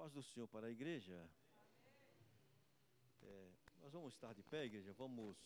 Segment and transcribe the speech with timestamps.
[0.00, 1.28] paz do Senhor para a igreja.
[3.22, 3.50] É,
[3.82, 5.36] nós vamos estar de pé, igreja, vamos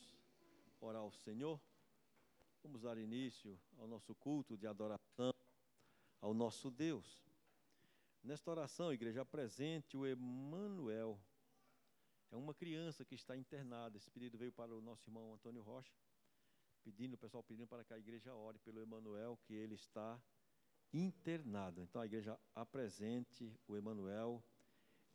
[0.81, 1.61] orar ao Senhor.
[2.63, 5.35] Vamos dar início ao nosso culto de adoração
[6.21, 7.27] ao nosso Deus.
[8.23, 11.19] Nesta oração, igreja, apresente o Emanuel.
[12.31, 13.97] É uma criança que está internada.
[13.97, 15.93] Esse pedido veio para o nosso irmão Antônio Rocha,
[16.85, 20.34] pedindo, o pessoal pedindo para que a igreja ore pelo Emanuel, que ele está internado.
[20.97, 24.41] Então a igreja apresente o Emanuel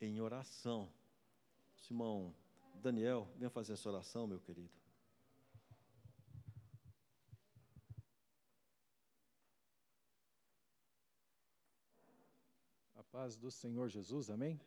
[0.02, 0.92] em oração.
[1.78, 2.36] Simão
[2.76, 4.70] Daniel, venha fazer essa oração, meu querido.
[12.98, 14.60] A paz do Senhor Jesus, amém?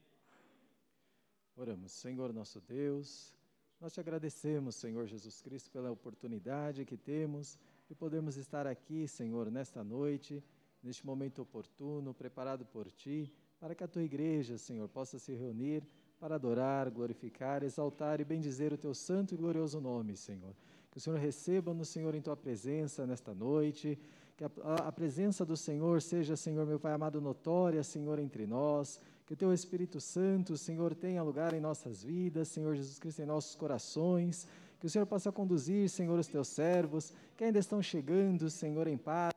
[1.54, 3.34] Oramos, Senhor nosso Deus,
[3.78, 9.50] nós te agradecemos, Senhor Jesus Cristo, pela oportunidade que temos de podermos estar aqui, Senhor,
[9.50, 10.42] nesta noite
[10.82, 15.86] neste momento oportuno, preparado por Ti, para que a Tua igreja, Senhor, possa se reunir
[16.18, 20.54] para adorar, glorificar, exaltar e bendizer o Teu santo e glorioso nome, Senhor.
[20.90, 23.98] Que o Senhor receba no Senhor em Tua presença nesta noite,
[24.36, 24.50] que a,
[24.88, 29.36] a, presença do Senhor seja, Senhor, meu Pai amado, notória, Senhor, entre nós, que o
[29.36, 34.46] Teu Espírito Santo, Senhor, tenha lugar em nossas vidas, Senhor Jesus Cristo, em nossos corações,
[34.80, 38.96] que o Senhor possa conduzir, Senhor, os Teus servos, que ainda estão chegando, Senhor, em
[38.96, 39.31] paz,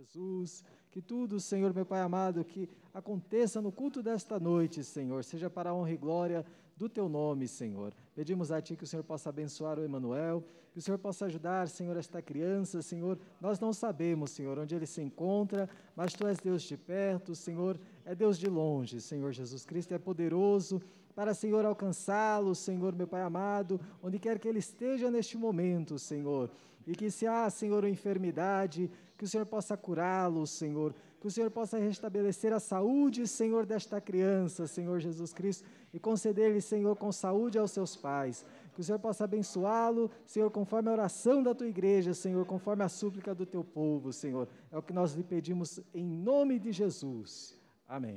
[0.00, 0.64] Jesus.
[0.90, 5.70] Que tudo, Senhor, meu Pai amado, que aconteça no culto desta noite, Senhor, seja para
[5.70, 7.92] a honra e glória do Teu nome, Senhor.
[8.14, 11.68] Pedimos a Ti que o Senhor possa abençoar o Emanuel, que o Senhor possa ajudar,
[11.68, 13.18] Senhor, esta criança, Senhor.
[13.42, 17.78] Nós não sabemos, Senhor, onde ele se encontra, mas Tu és Deus de perto, Senhor,
[18.02, 20.80] é Deus de longe, Senhor Jesus Cristo, é poderoso
[21.14, 26.50] para, Senhor, alcançá-lo, Senhor, meu Pai amado, onde quer que ele esteja neste momento, Senhor.
[26.86, 31.50] E que se há, Senhor, enfermidade, que o Senhor possa curá-lo, Senhor, que o Senhor
[31.50, 37.58] possa restabelecer a saúde, Senhor, desta criança, Senhor Jesus Cristo, e conceder-lhe, Senhor, com saúde
[37.58, 38.46] aos seus pais.
[38.72, 42.88] Que o Senhor possa abençoá-lo, Senhor, conforme a oração da tua igreja, Senhor, conforme a
[42.88, 44.48] súplica do teu povo, Senhor.
[44.72, 47.54] É o que nós lhe pedimos em nome de Jesus.
[47.86, 48.16] Amém.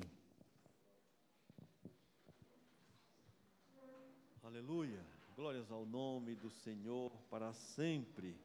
[4.42, 5.04] Aleluia.
[5.36, 8.38] Glórias ao nome do Senhor para sempre.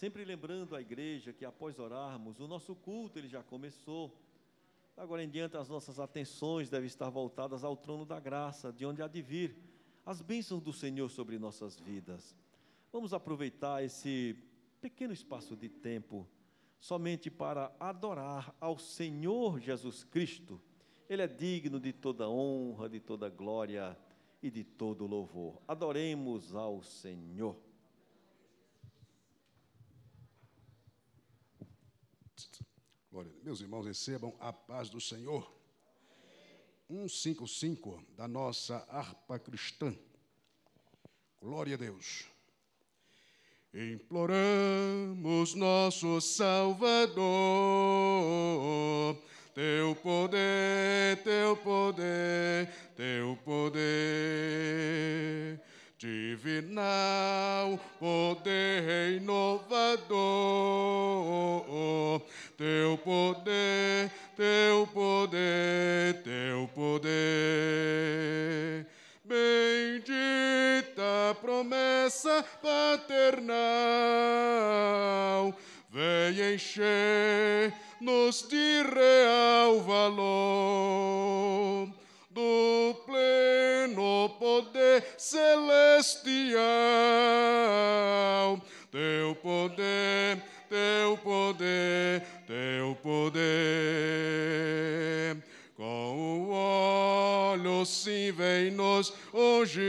[0.00, 4.18] Sempre lembrando a igreja que após orarmos, o nosso culto ele já começou.
[4.96, 9.02] Agora em diante as nossas atenções devem estar voltadas ao trono da graça, de onde
[9.02, 9.54] há de vir
[10.06, 12.34] as bênçãos do Senhor sobre nossas vidas.
[12.90, 14.34] Vamos aproveitar esse
[14.80, 16.26] pequeno espaço de tempo
[16.78, 20.58] somente para adorar ao Senhor Jesus Cristo.
[21.10, 23.94] Ele é digno de toda honra, de toda glória
[24.42, 25.60] e de todo louvor.
[25.68, 27.68] Adoremos ao Senhor.
[33.10, 33.32] Glória.
[33.42, 35.52] Meus irmãos, recebam a paz do Senhor.
[36.86, 39.92] 155 da nossa harpa cristã.
[41.40, 42.26] Glória a Deus.
[43.74, 47.16] Imploramos nosso Salvador,
[49.54, 55.60] teu poder, teu poder, teu poder
[56.00, 60.99] divinal, poder inovador, teu
[63.04, 67.10] poder, teu poder, teu poder.
[69.24, 70.12] Bendita
[71.40, 73.54] promessa paternal,
[75.90, 76.89] vem encher-nos
[97.84, 99.80] sim vem nos hoje.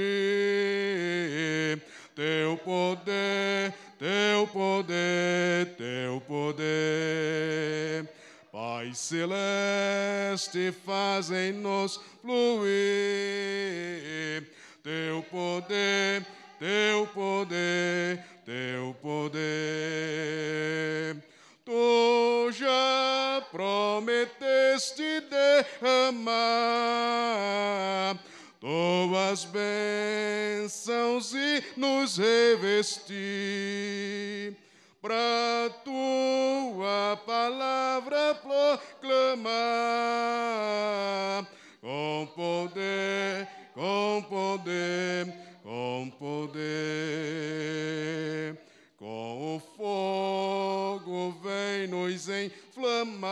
[2.16, 8.08] Teu poder, teu poder, teu poder.
[8.52, 12.72] Pai celeste, fazem-nos fluir.
[14.84, 16.01] Teu poder,
[52.46, 53.32] inflamar.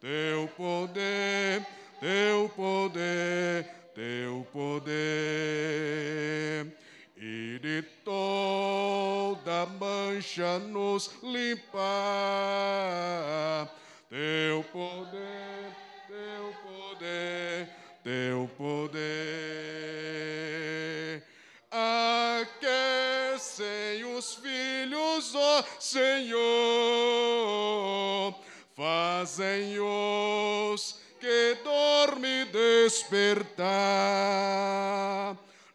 [0.00, 1.66] Teu poder,
[2.00, 4.86] teu poder, teu poder.
[7.16, 11.85] E de toda mancha nos limpar.
[29.36, 33.66] Fazem-os que dorme despertar.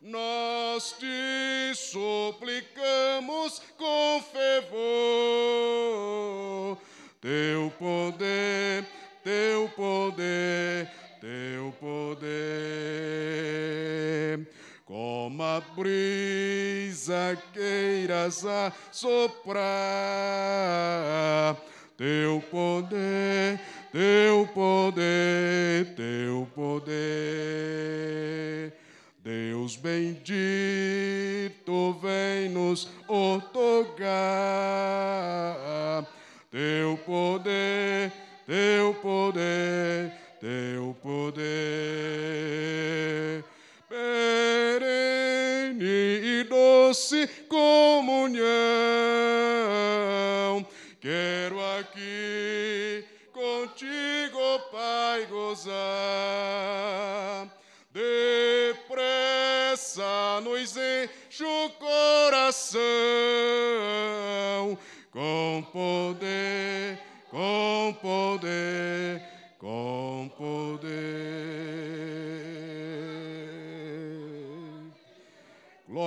[0.01, 4.81] Nós te suplicamos com fervor,
[7.21, 8.83] teu poder,
[9.23, 10.89] teu poder,
[11.21, 12.31] teu poder.
[14.85, 18.43] Como a brisa queiras
[18.91, 19.61] soprar,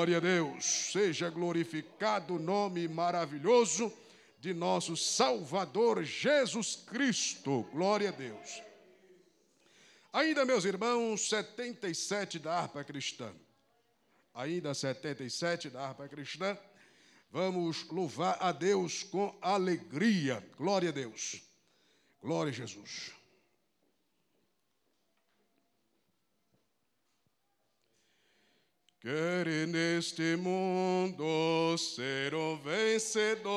[0.05, 3.91] Glória a Deus, seja glorificado o nome maravilhoso
[4.39, 7.63] de nosso Salvador Jesus Cristo.
[7.73, 8.63] Glória a Deus.
[10.13, 13.33] Ainda, meus irmãos, 77 da harpa cristã.
[14.35, 16.55] Ainda 77 da harpa cristã.
[17.31, 20.47] Vamos louvar a Deus com alegria.
[20.59, 21.41] Glória a Deus.
[22.21, 23.11] Glória a Jesus.
[29.05, 33.53] Quer neste mundo ser um vencedor,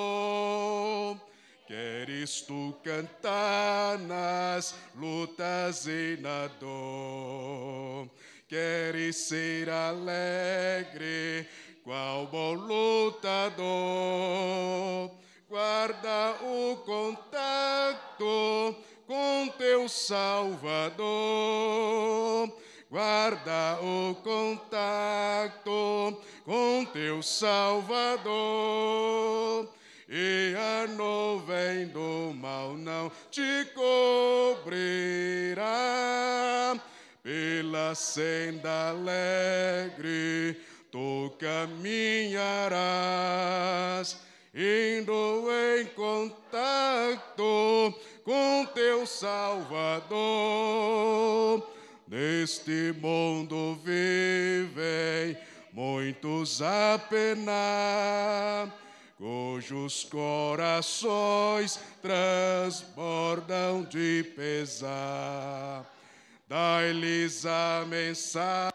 [1.65, 8.09] queres tu cantar nas lutas e na dor,
[8.49, 11.47] queres ser alegre,
[11.81, 13.63] qual bom lutador,
[15.47, 18.75] guarda o contato
[19.07, 20.97] com teu Salvador
[22.89, 28.27] guarda o contato com teu Salvador,
[30.09, 35.65] e a nuvem do mal não te cobrirá.
[37.21, 40.55] Pela senda alegre
[40.89, 42.37] tu caminharás,
[44.55, 47.43] indo em contato
[48.23, 50.07] com teu Salvador
[52.07, 55.37] Neste mundo vivem
[55.73, 58.73] muitos a penar,
[59.17, 65.85] cujos corações transbordam de pesar.
[66.47, 68.71] Dai-lhes a mensagem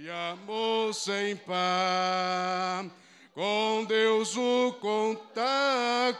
[0.00, 2.86] de amor sem par.
[3.34, 6.18] Com Deus o contato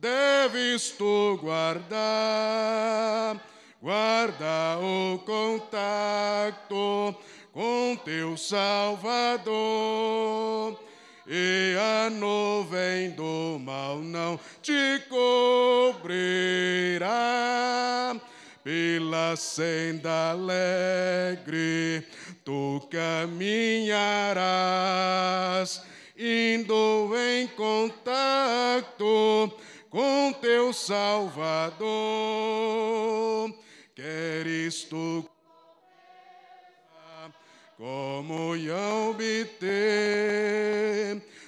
[0.00, 2.76] deves tu guardar
[3.86, 7.14] guarda o contato
[7.52, 9.46] com teu Salvador,
[11.24, 16.16] e a nuvem do mal não te cobrirá.
[18.64, 22.04] Pela senda alegre
[22.44, 25.80] tu caminharás,
[26.18, 29.52] indo em contato
[29.88, 31.76] com teu Salvador
[33.96, 35.26] queres tu
[37.78, 39.62] comunhão obter,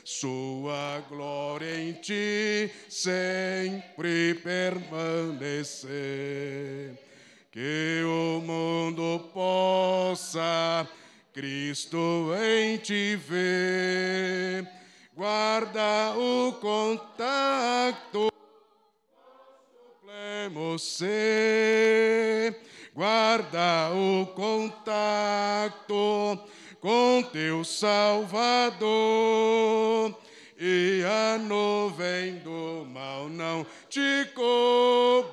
[0.03, 5.89] sua glória em ti sempre permanecer.
[7.51, 10.89] Que o mundo possa
[11.35, 14.67] Cristo em ti ver,
[15.15, 18.28] guarda o contato
[20.53, 22.55] você
[22.95, 26.39] guarda o contato
[26.81, 28.89] com teu Salvador.
[30.61, 35.31] E a nuvem do mal não te cobrirá.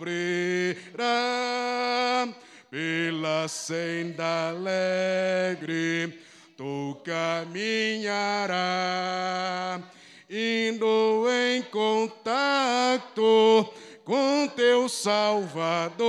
[2.70, 6.20] Pela senda alegre
[6.56, 9.82] tu caminharás.
[10.30, 13.68] Indo em contato
[14.06, 16.06] com teu Salvador.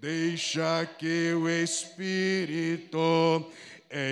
[0.00, 3.44] Deixa que o Espírito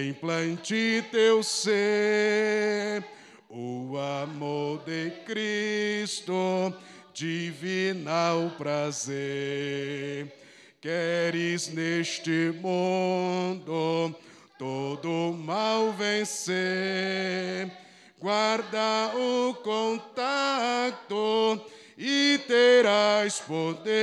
[0.09, 3.05] implante teu ser,
[3.49, 6.75] o amor de Cristo,
[7.13, 10.33] divinal prazer.
[10.81, 14.15] Queres neste mundo
[14.59, 17.71] todo mal vencer,
[18.19, 21.61] guarda o contato
[21.97, 23.95] e terás poder.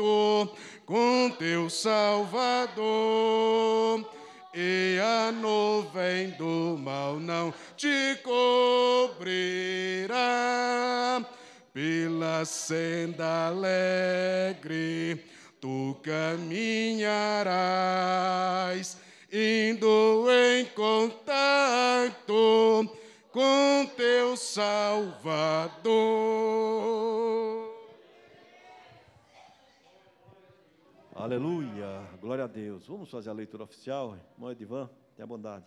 [0.87, 2.85] com teu Salvador,
[4.54, 10.14] e a nuvem do mal não te cobrirá.
[11.75, 15.25] Pela senda alegre
[15.61, 17.04] tu caminharás,
[19.30, 22.25] indo em contato
[23.35, 25.85] com teu Salvador.
[31.12, 32.87] Aleluia, glória a Deus.
[32.87, 34.17] Vamos fazer a leitura oficial.
[34.35, 35.67] Irmão Edivan, tenha bondade.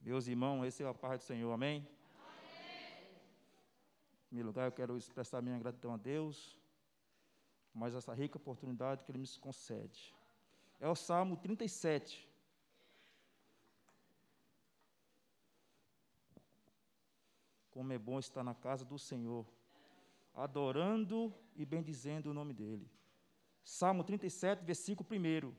[0.00, 1.84] Meus irmãos, esse é a paz do Senhor, amém?
[4.32, 6.56] Primeiro lugar, eu quero expressar minha gratidão a Deus,
[7.74, 10.14] mais essa rica oportunidade que Ele me concede.
[10.80, 12.26] É o Salmo 37.
[17.72, 19.46] Como é bom estar na casa do Senhor,
[20.32, 22.90] adorando e bendizendo o nome dEle.
[23.62, 25.54] Salmo 37, versículo 1.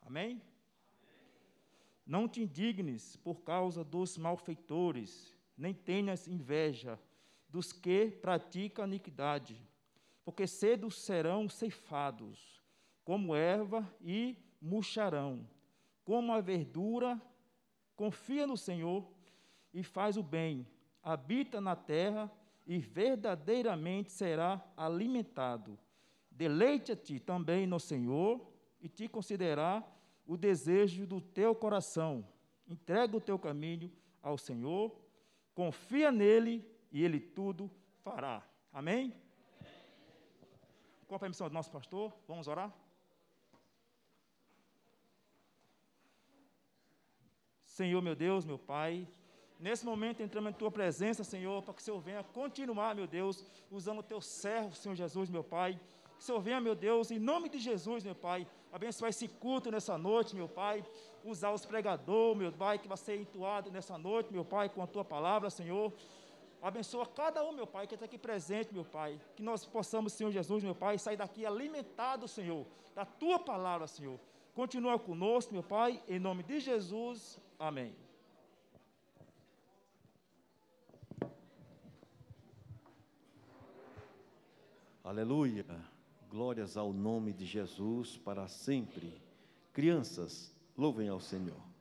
[0.00, 0.40] Amém?
[2.12, 7.00] Não te indignes por causa dos malfeitores, nem tenhas inveja
[7.48, 9.58] dos que praticam iniquidade,
[10.22, 12.62] porque cedo serão ceifados,
[13.02, 15.48] como erva e murcharão,
[16.04, 17.18] como a verdura.
[17.96, 19.10] Confia no Senhor
[19.72, 20.66] e faz o bem,
[21.02, 22.30] habita na terra
[22.66, 25.78] e verdadeiramente será alimentado.
[26.30, 28.52] Deleite-te também no Senhor
[28.82, 32.26] e te considerar o desejo do teu coração.
[32.66, 33.90] Entrega o teu caminho
[34.22, 34.94] ao Senhor,
[35.54, 37.70] confia nele e ele tudo
[38.02, 38.42] fará.
[38.72, 39.14] Amém?
[41.06, 42.72] Com a permissão do nosso pastor, vamos orar?
[47.64, 49.08] Senhor, meu Deus, meu Pai,
[49.58, 53.44] nesse momento entramos em Tua presença, Senhor, para que o Senhor venha continuar, meu Deus,
[53.70, 55.80] usando o Teu servo, Senhor Jesus, meu Pai.
[56.16, 59.70] Que o Senhor venha, meu Deus, em nome de Jesus, meu Pai, abençoar esse culto
[59.70, 60.84] nessa noite, meu Pai.
[61.24, 64.86] Usar os pregadores, meu Pai, que vai ser entoado nessa noite, meu Pai, com a
[64.86, 65.92] tua palavra, Senhor.
[66.60, 69.20] Abençoa cada um, meu Pai, que está aqui presente, meu Pai.
[69.36, 72.64] Que nós possamos, Senhor Jesus, meu Pai, sair daqui alimentado, Senhor,
[72.94, 74.18] da tua palavra, Senhor.
[74.54, 77.38] Continua conosco, meu Pai, em nome de Jesus.
[77.58, 77.94] Amém.
[85.04, 85.91] Aleluia.
[86.32, 89.20] Glórias ao nome de Jesus para sempre.
[89.70, 91.71] Crianças, louvem ao Senhor.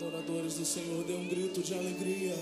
[0.00, 2.34] adoradores do Senhor, dê um grito de alegria.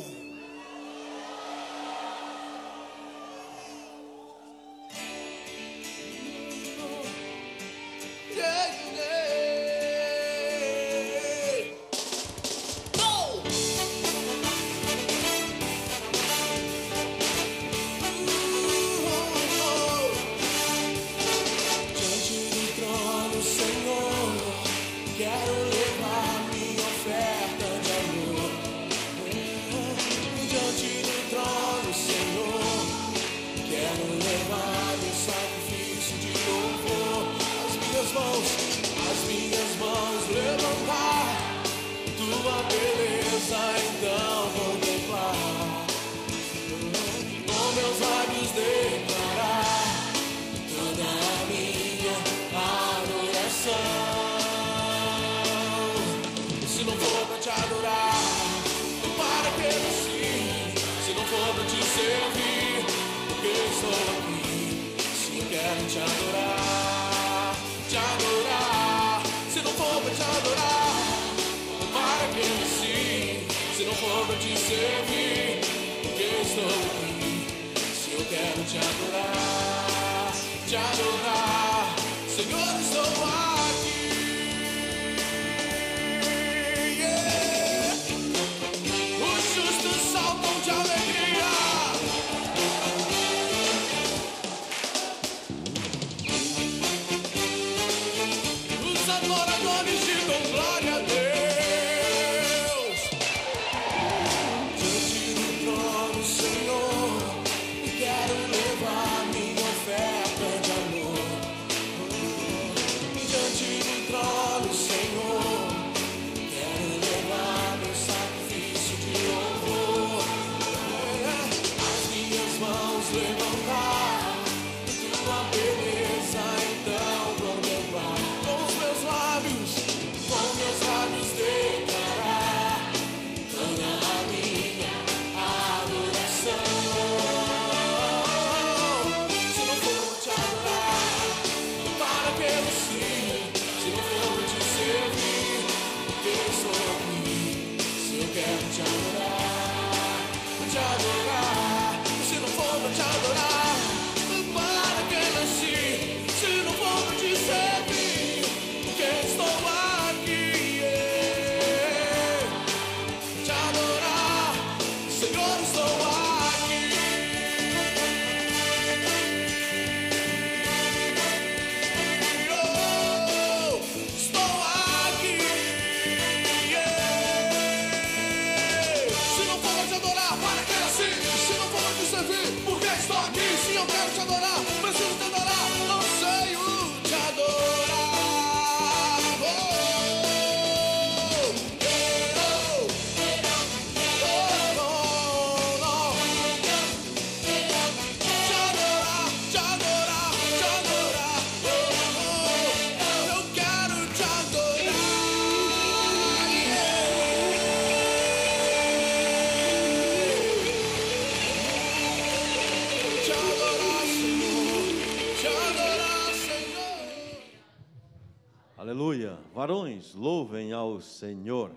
[219.68, 221.70] Varões, louvem ao Senhor.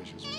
[0.00, 0.29] issues.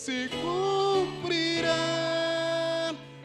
[0.00, 1.76] se cumprirá.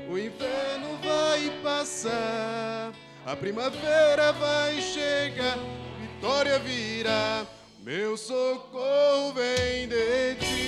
[0.10, 2.92] O inverno vai passar,
[3.26, 5.58] a primavera vai chegar,
[6.02, 7.48] vitória virá.
[7.80, 10.66] Meu socorro vem de ti.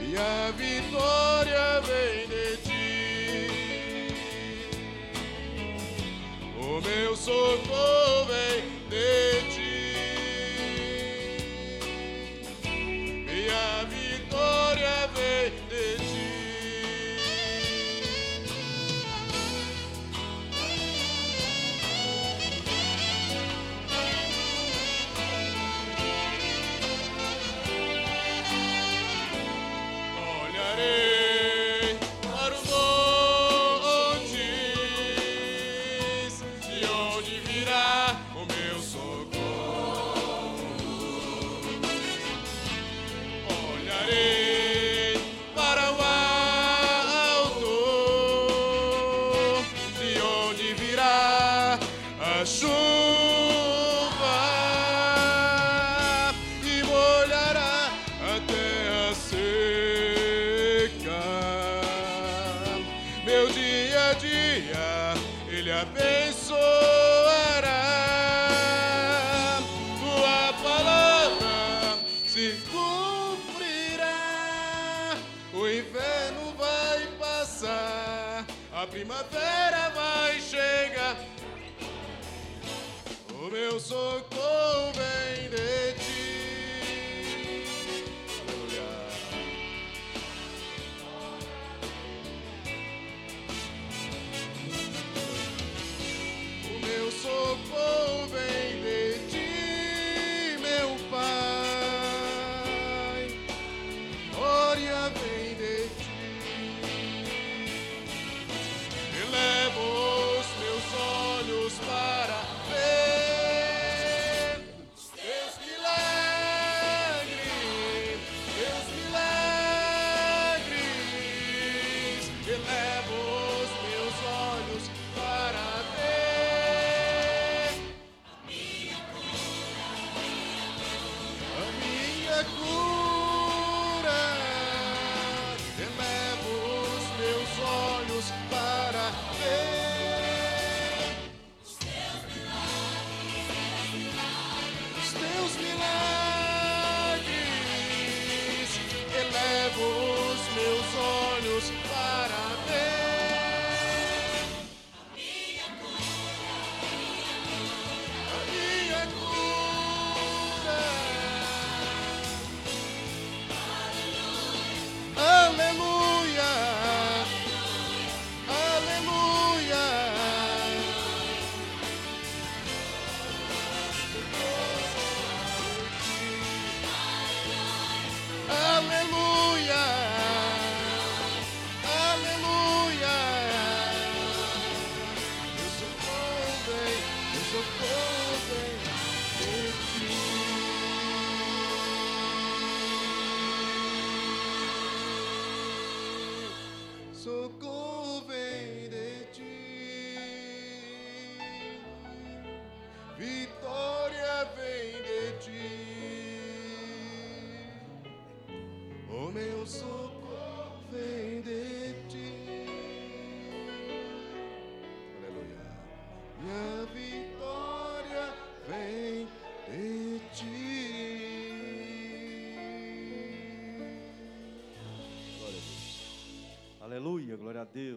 [0.00, 3.46] e a vitória vem de ti.
[6.58, 8.03] O meu socorro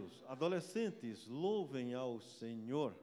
[0.07, 2.95] Deus, adolescentes, louvem ao Senhor.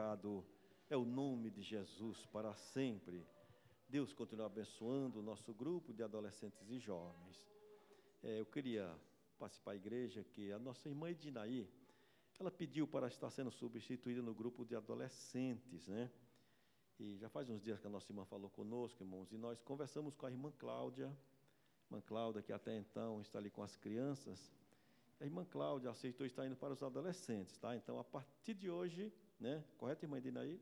[0.00, 0.44] Glorificado
[0.88, 3.26] é o nome de Jesus para sempre.
[3.86, 7.46] Deus continua abençoando o nosso grupo de adolescentes e jovens.
[8.22, 8.90] É, eu queria
[9.38, 11.68] participar da igreja que a nossa irmã Edinaí,
[12.38, 16.10] ela pediu para estar sendo substituída no grupo de adolescentes, né?
[16.98, 20.14] E já faz uns dias que a nossa irmã falou conosco, irmãos, e nós conversamos
[20.14, 21.14] com a irmã Cláudia,
[21.86, 24.50] irmã Cláudia, que até então está ali com as crianças.
[25.20, 27.76] A irmã Cláudia aceitou estar indo para os adolescentes, tá?
[27.76, 29.64] Então, a partir de hoje, né?
[29.78, 30.60] Correto, irmã Edinaí?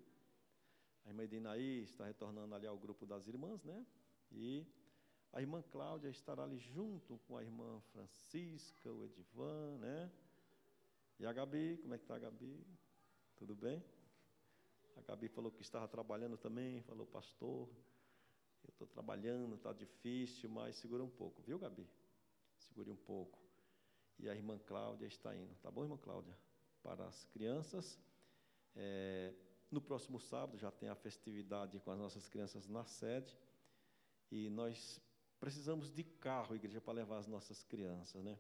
[1.05, 3.85] A irmã Edinaí está retornando ali ao grupo das irmãs, né?
[4.31, 4.65] E
[5.33, 10.11] a irmã Cláudia estará ali junto com a irmã Francisca, o Edivan, né?
[11.19, 12.65] E a Gabi, como é que está a Gabi?
[13.37, 13.83] Tudo bem?
[14.97, 17.69] A Gabi falou que estava trabalhando também, falou, pastor,
[18.65, 21.89] eu estou trabalhando, está difícil, mas segura um pouco, viu, Gabi?
[22.59, 23.39] Segure um pouco.
[24.19, 26.37] E a irmã Cláudia está indo, tá bom, irmã Cláudia?
[26.83, 27.99] Para as crianças.
[28.81, 29.35] É,
[29.71, 33.37] no próximo sábado já tem a festividade com as nossas crianças na sede.
[34.31, 35.01] E nós
[35.41, 38.39] precisamos de carro, igreja, para levar as nossas crianças, né?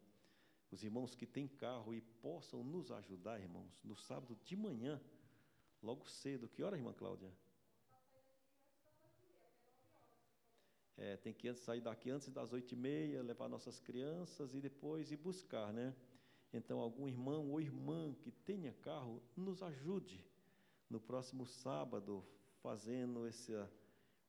[0.70, 5.01] Os irmãos que têm carro e possam nos ajudar, irmãos, no sábado de manhã,
[5.83, 6.48] logo cedo.
[6.48, 7.33] Que hora, irmã Cláudia?
[10.96, 15.11] É, tem que sair daqui antes das oito e meia, levar nossas crianças e depois
[15.11, 15.94] ir buscar, né?
[16.53, 20.28] Então, algum irmão ou irmã que tenha carro, nos ajude
[20.88, 22.24] no próximo sábado,
[22.62, 23.70] fazendo essa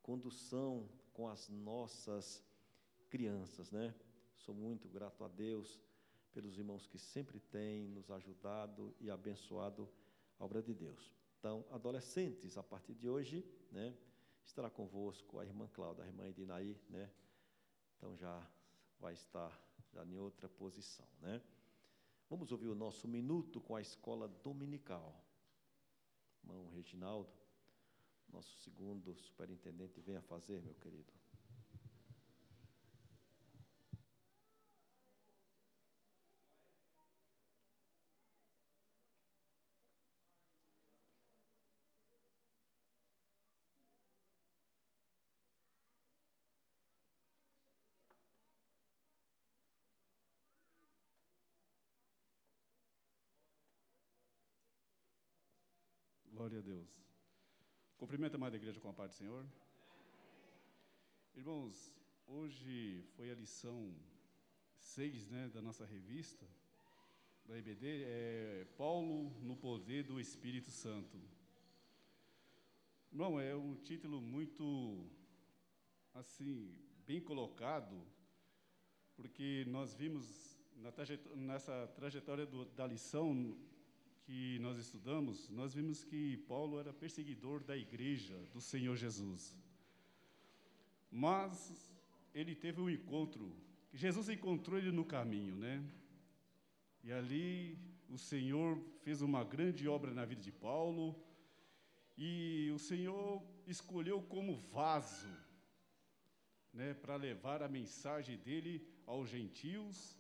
[0.02, 2.44] condução com as nossas
[3.10, 3.94] crianças, né?
[4.38, 5.80] Sou muito grato a Deus
[6.32, 9.90] pelos irmãos que sempre têm nos ajudado e abençoado
[10.38, 11.12] a obra de Deus.
[11.40, 13.96] Então, adolescentes, a partir de hoje, né,
[14.46, 17.10] estará convosco a irmã Cláudia, a irmã Edinaí, né?
[17.98, 18.46] Então já
[19.00, 19.58] vai estar
[19.94, 21.42] já em outra posição, né?
[22.30, 25.16] Vamos ouvir o nosso minuto com a escola dominical.
[26.44, 27.30] Irmão Reginaldo,
[28.32, 31.19] nosso segundo superintendente, venha fazer, meu querido.
[56.50, 56.90] Glória a Deus.
[57.96, 59.46] Cumprimento a amada igreja com a paz do Senhor.
[61.36, 61.94] Irmãos,
[62.26, 63.94] hoje foi a lição
[64.80, 66.48] 6 né, da nossa revista,
[67.46, 71.22] da IBD, é Paulo no poder do Espírito Santo.
[73.12, 75.08] Irmão, é um título muito,
[76.16, 76.74] assim,
[77.06, 77.96] bem colocado,
[79.16, 83.56] porque nós vimos na trajetória, nessa trajetória do, da lição
[84.30, 89.58] que nós estudamos, nós vimos que Paulo era perseguidor da igreja do Senhor Jesus.
[91.10, 91.92] Mas
[92.32, 93.52] ele teve um encontro,
[93.92, 95.84] Jesus encontrou ele no caminho, né?
[97.04, 97.76] E ali
[98.08, 101.20] o Senhor fez uma grande obra na vida de Paulo,
[102.16, 105.36] e o Senhor escolheu como vaso,
[106.72, 110.16] né, para levar a mensagem dele aos gentios,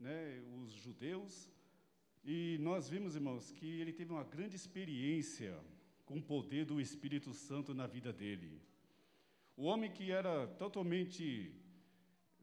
[0.00, 1.53] né, os judeus,
[2.24, 5.54] e nós vimos, irmãos, que ele teve uma grande experiência
[6.06, 8.62] com o poder do Espírito Santo na vida dele.
[9.54, 11.52] O homem que era totalmente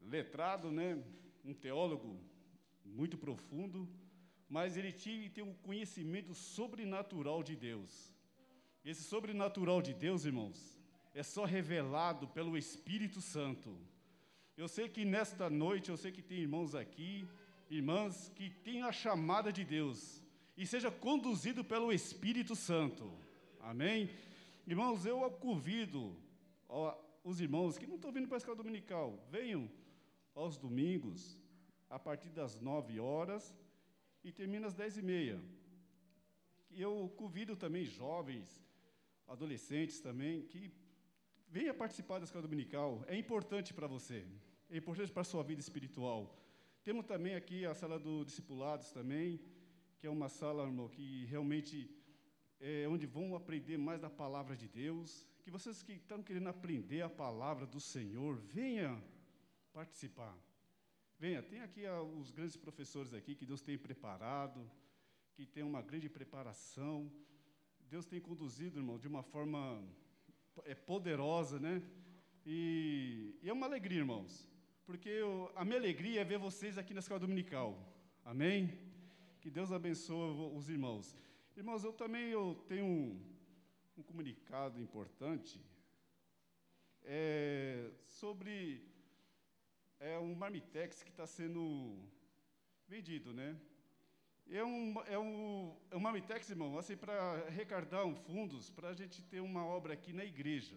[0.00, 1.02] letrado, né,
[1.44, 2.16] um teólogo
[2.84, 3.88] muito profundo,
[4.48, 8.14] mas ele tinha tem um conhecimento sobrenatural de Deus.
[8.84, 10.78] Esse sobrenatural de Deus, irmãos,
[11.12, 13.76] é só revelado pelo Espírito Santo.
[14.56, 17.26] Eu sei que nesta noite, eu sei que tem irmãos aqui
[17.76, 20.22] irmãs, que tenham a chamada de Deus
[20.56, 23.10] e seja conduzido pelo Espírito Santo.
[23.60, 24.10] Amém?
[24.66, 26.16] Irmãos, eu convido
[26.68, 29.70] ó, os irmãos que não estão vindo para a escola dominical, venham
[30.34, 31.38] aos domingos,
[31.88, 33.54] a partir das nove horas
[34.24, 35.40] e termina às dez e meia.
[36.70, 38.66] Eu convido também jovens,
[39.28, 40.72] adolescentes também, que
[41.48, 43.04] venham participar da escola dominical.
[43.06, 44.24] É importante para você,
[44.70, 46.34] é importante para a sua vida espiritual.
[46.84, 49.40] Temos também aqui a sala do discipulados também,
[50.00, 51.88] que é uma sala, irmão, que realmente
[52.58, 55.24] é onde vão aprender mais da palavra de Deus.
[55.44, 59.00] Que vocês que estão querendo aprender a palavra do Senhor, venha
[59.72, 60.36] participar.
[61.20, 64.68] Venha, tem aqui ah, os grandes professores aqui que Deus tem preparado,
[65.34, 67.08] que tem uma grande preparação.
[67.88, 69.80] Deus tem conduzido, irmão, de uma forma
[70.64, 71.80] é poderosa, né?
[72.44, 74.51] E, e é uma alegria, irmãos
[74.86, 77.78] porque eu, a minha alegria é ver vocês aqui na escola dominical.
[78.24, 78.78] Amém?
[79.40, 81.16] Que Deus abençoe os irmãos.
[81.56, 83.20] Irmãos, eu também eu tenho um,
[83.96, 85.60] um comunicado importante
[87.04, 88.88] é, sobre
[89.98, 91.98] é, um marmitex que está sendo
[92.88, 93.56] vendido, né?
[94.50, 97.14] É um, é um, é um marmitex, irmão, assim, para
[97.46, 100.76] arrecadar um fundos para a gente ter uma obra aqui na igreja.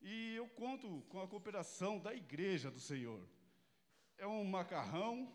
[0.00, 3.20] E eu conto com a cooperação da igreja do Senhor.
[4.16, 5.32] É um macarrão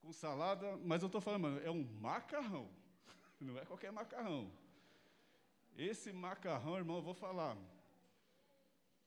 [0.00, 2.68] com salada, mas eu estou falando, mano, é um macarrão,
[3.40, 4.50] não é qualquer macarrão.
[5.76, 7.56] Esse macarrão, irmão, eu vou falar.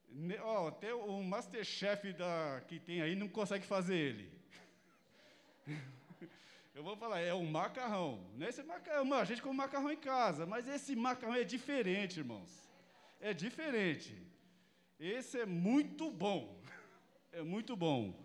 [0.10, 4.38] Ne, ó, até o Masterchef da, que tem aí não consegue fazer ele.
[6.74, 8.24] Eu vou falar, é um macarrão.
[8.36, 12.20] Não é esse macarrão, a gente come macarrão em casa, mas esse macarrão é diferente,
[12.20, 12.70] irmãos.
[13.20, 14.16] É diferente.
[15.00, 16.56] Esse é muito bom.
[17.30, 18.16] É muito bom.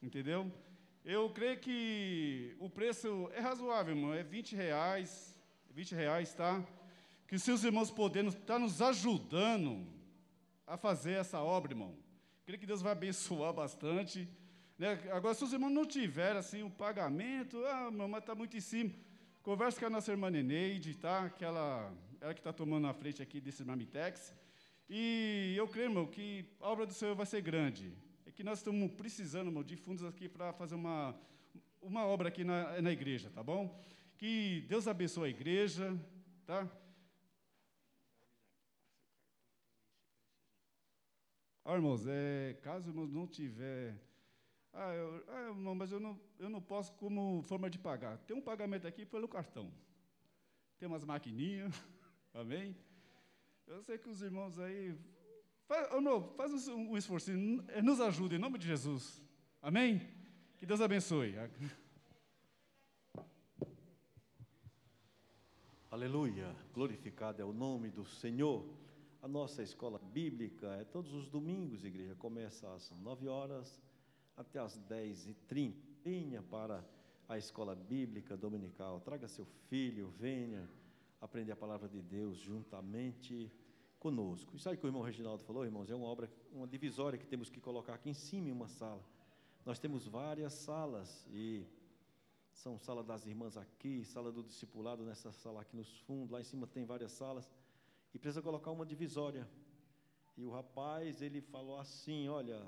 [0.00, 0.52] Entendeu?
[1.04, 4.14] Eu creio que o preço é razoável, irmão.
[4.14, 5.36] É 20 reais.
[5.70, 6.64] 20 reais, tá?
[7.26, 9.84] Que se os irmãos puderem estar tá nos ajudando
[10.66, 11.96] a fazer essa obra, irmão.
[12.44, 14.28] Creio que Deus vai abençoar bastante.
[14.78, 15.00] Né?
[15.10, 18.60] Agora, se os irmãos não tiverem assim, o pagamento, ah, meu, mas está muito em
[18.60, 18.92] cima.
[19.42, 21.28] Converse com a nossa irmã Neneide, tá?
[21.30, 24.32] Que ela, ela que está tomando a frente aqui desse Mamitex.
[24.88, 27.92] E eu creio, irmão, que a obra do Senhor vai ser grande
[28.34, 31.16] que nós estamos precisando, irmão, de fundos aqui para fazer uma,
[31.80, 33.80] uma obra aqui na, na igreja, tá bom?
[34.18, 35.96] Que Deus abençoe a igreja,
[36.44, 36.68] tá?
[41.64, 43.96] Ah, irmãos, é, caso irmãos não tiver.
[44.72, 48.18] Ah, eu, ah, irmão, mas eu não, eu não posso como forma de pagar.
[48.18, 49.72] Tem um pagamento aqui pelo cartão.
[50.76, 51.72] Tem umas maquininhas,
[52.34, 52.76] amém?
[53.66, 54.96] Eu sei que os irmãos aí
[55.66, 57.30] Faz, oh, não, faz um, esforço,
[57.82, 59.22] nos ajude, em nome de Jesus.
[59.62, 60.06] Amém?
[60.58, 61.34] Que Deus abençoe.
[65.90, 68.66] Aleluia, glorificado é o nome do Senhor.
[69.22, 73.80] A nossa escola bíblica é todos os domingos, igreja, começa às 9 horas
[74.36, 75.74] até às 10h30.
[76.02, 76.84] Venha para
[77.26, 80.68] a escola bíblica dominical, traga seu filho, venha
[81.24, 83.50] aprender a palavra de Deus juntamente
[83.98, 84.54] conosco.
[84.54, 87.48] Isso aí que o irmão Reginaldo falou, irmãos, é uma obra, uma divisória que temos
[87.48, 89.02] que colocar aqui em cima em uma sala.
[89.64, 91.66] Nós temos várias salas e
[92.52, 96.44] são sala das irmãs aqui, sala do discipulado nessa sala aqui nos fundos, lá em
[96.44, 97.50] cima tem várias salas
[98.12, 99.48] e precisa colocar uma divisória.
[100.36, 102.60] E o rapaz, ele falou assim, olha,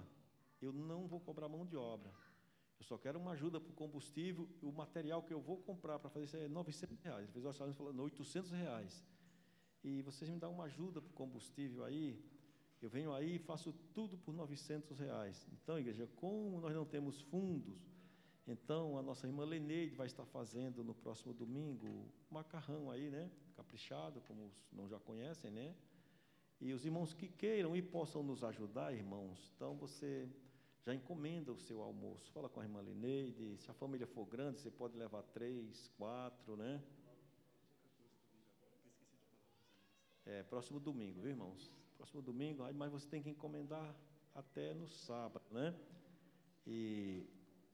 [0.63, 2.11] eu não vou cobrar mão de obra.
[2.79, 4.49] Eu só quero uma ajuda para o combustível.
[4.63, 7.25] O material que eu vou comprar para fazer isso é 900 reais.
[7.25, 9.05] Ele fez o orçamento falando 800 reais
[9.87, 12.21] e vocês me dão uma ajuda para o combustível aí,
[12.83, 15.49] eu venho aí e faço tudo por 900 reais.
[15.53, 17.89] Então, igreja, como nós não temos fundos,
[18.49, 23.31] então a nossa irmã Leneide vai estar fazendo no próximo domingo macarrão aí, né?
[23.55, 25.75] Caprichado, como os não já conhecem, né?
[26.61, 30.29] E os irmãos que queiram e possam nos ajudar, irmãos, então você
[30.87, 32.31] já encomenda o seu almoço.
[32.31, 36.57] Fala com a irmã Leneide, se a família for grande, você pode levar três, quatro,
[36.57, 36.81] né?
[40.25, 41.73] É, próximo domingo, viu, irmãos?
[41.97, 43.97] Próximo domingo, mas você tem que encomendar
[44.33, 45.75] até no sábado, né?
[46.65, 47.27] E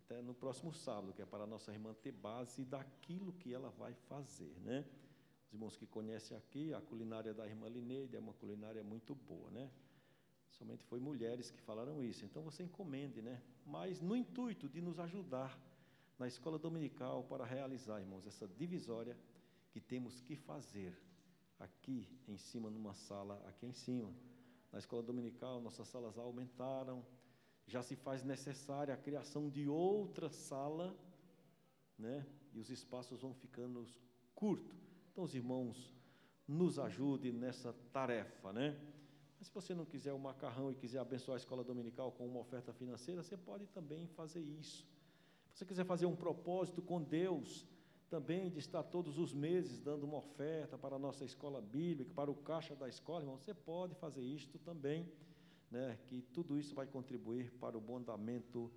[0.07, 3.69] até no próximo sábado, que é para a nossa irmã ter base daquilo que ela
[3.69, 4.87] vai fazer, né?
[5.45, 9.51] Os irmãos que conhecem aqui, a culinária da irmã Lineide é uma culinária muito boa,
[9.51, 9.71] né?
[10.53, 12.25] Somente foi mulheres que falaram isso.
[12.25, 13.43] Então você encomende, né?
[13.65, 15.59] Mas no intuito de nos ajudar
[16.19, 19.17] na escola dominical para realizar, irmãos, essa divisória
[19.71, 20.97] que temos que fazer
[21.59, 24.13] aqui em cima, numa sala aqui em cima.
[24.71, 27.05] Na escola dominical, nossas salas aumentaram,
[27.67, 30.97] já se faz necessária a criação de outra sala,
[31.99, 32.27] né?
[32.53, 33.87] E os espaços vão ficando
[34.35, 34.79] curtos.
[35.11, 35.93] Então, os irmãos,
[36.47, 38.79] nos ajudem nessa tarefa, né?
[39.43, 42.39] Mas se você não quiser o macarrão e quiser abençoar a escola dominical com uma
[42.39, 44.87] oferta financeira, você pode também fazer isso.
[45.53, 47.67] Se você quiser fazer um propósito com Deus,
[48.09, 52.31] também de estar todos os meses dando uma oferta para a nossa escola bíblica, para
[52.31, 55.13] o caixa da escola, irmão, você pode fazer isto também,
[55.73, 55.99] né?
[56.07, 58.71] que tudo isso vai contribuir para o bom andamento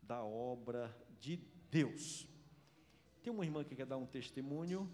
[0.00, 1.36] da obra de
[1.68, 2.28] Deus.
[3.24, 4.88] Tem uma irmã que quer dar um testemunho,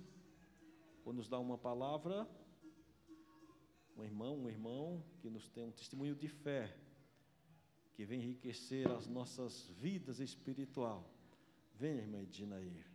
[1.05, 2.27] ou nos dar uma palavra,
[3.99, 6.73] um irmão, um irmão que nos tem um testemunho de fé,
[7.95, 11.11] que vem enriquecer as nossas vidas espiritual.
[11.75, 12.87] Venha, irmã Edinair.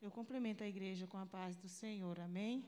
[0.00, 2.64] Eu cumprimento a igreja com a paz do Senhor, amém?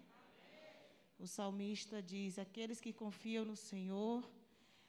[1.19, 4.29] O salmista diz: Aqueles que confiam no Senhor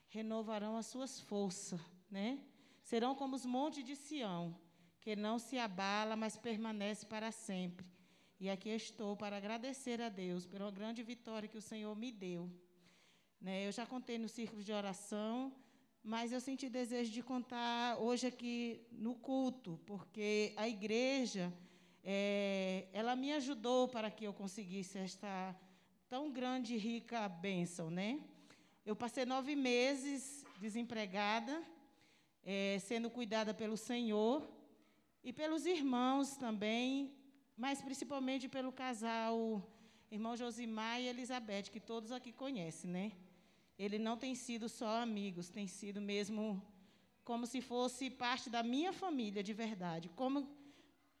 [0.08, 2.38] renovarão as suas forças, né?
[2.82, 4.56] Serão como os montes de Sião,
[5.00, 7.86] que não se abala, mas permanece para sempre.
[8.38, 12.50] E aqui estou para agradecer a Deus pela grande vitória que o Senhor me deu.
[13.40, 13.66] Né?
[13.66, 15.52] Eu já contei no círculo de oração,
[16.02, 21.52] mas eu senti desejo de contar hoje aqui no culto, porque a igreja,
[22.02, 25.54] é, ela me ajudou para que eu conseguisse esta
[26.10, 28.18] tão grande e rica bênção, né?
[28.84, 31.62] Eu passei nove meses desempregada,
[32.42, 34.36] é, sendo cuidada pelo Senhor
[35.22, 37.14] e pelos irmãos também,
[37.56, 39.62] mas principalmente pelo casal
[40.10, 43.12] irmão Josimar e Elizabeth, que todos aqui conhecem, né?
[43.78, 46.60] Ele não tem sido só amigos, tem sido mesmo
[47.22, 50.10] como se fosse parte da minha família de verdade.
[50.16, 50.48] Como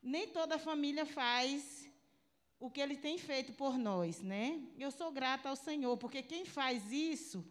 [0.02, 1.88] nem toda família faz
[2.60, 4.60] o que ele tem feito por nós, né?
[4.78, 7.44] Eu sou grata ao Senhor, porque quem faz isso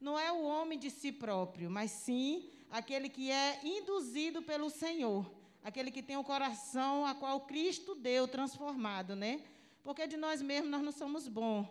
[0.00, 5.40] não é o homem de si próprio, mas sim aquele que é induzido pelo Senhor
[5.62, 9.42] aquele que tem o coração a qual Cristo deu transformado, né?
[9.82, 11.66] Porque de nós mesmos nós não somos bons,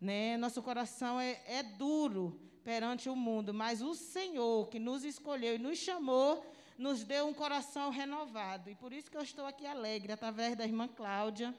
[0.00, 0.36] né?
[0.36, 5.58] Nosso coração é, é duro perante o mundo, mas o Senhor que nos escolheu e
[5.58, 6.46] nos chamou,
[6.78, 8.70] nos deu um coração renovado.
[8.70, 11.54] E por isso que eu estou aqui alegre, através da irmã Cláudia.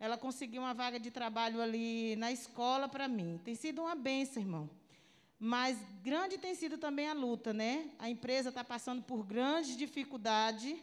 [0.00, 3.40] Ela conseguiu uma vaga de trabalho ali na escola para mim.
[3.44, 4.70] Tem sido uma benção, irmão.
[5.40, 7.90] Mas grande tem sido também a luta, né?
[7.98, 10.76] A empresa está passando por grandes dificuldades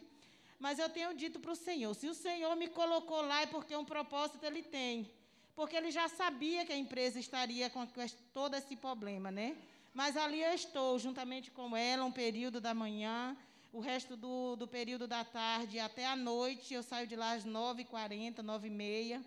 [0.58, 3.76] mas eu tenho dito para o Senhor: se o Senhor me colocou lá é porque
[3.76, 5.10] um propósito ele tem.
[5.54, 7.86] Porque ele já sabia que a empresa estaria com
[8.32, 9.56] todo esse problema, né?
[9.94, 13.34] Mas ali eu estou, juntamente com ela, um período da manhã,
[13.76, 16.72] o resto do, do período da tarde até a noite.
[16.72, 19.22] Eu saio de lá às 9h40, 9h30,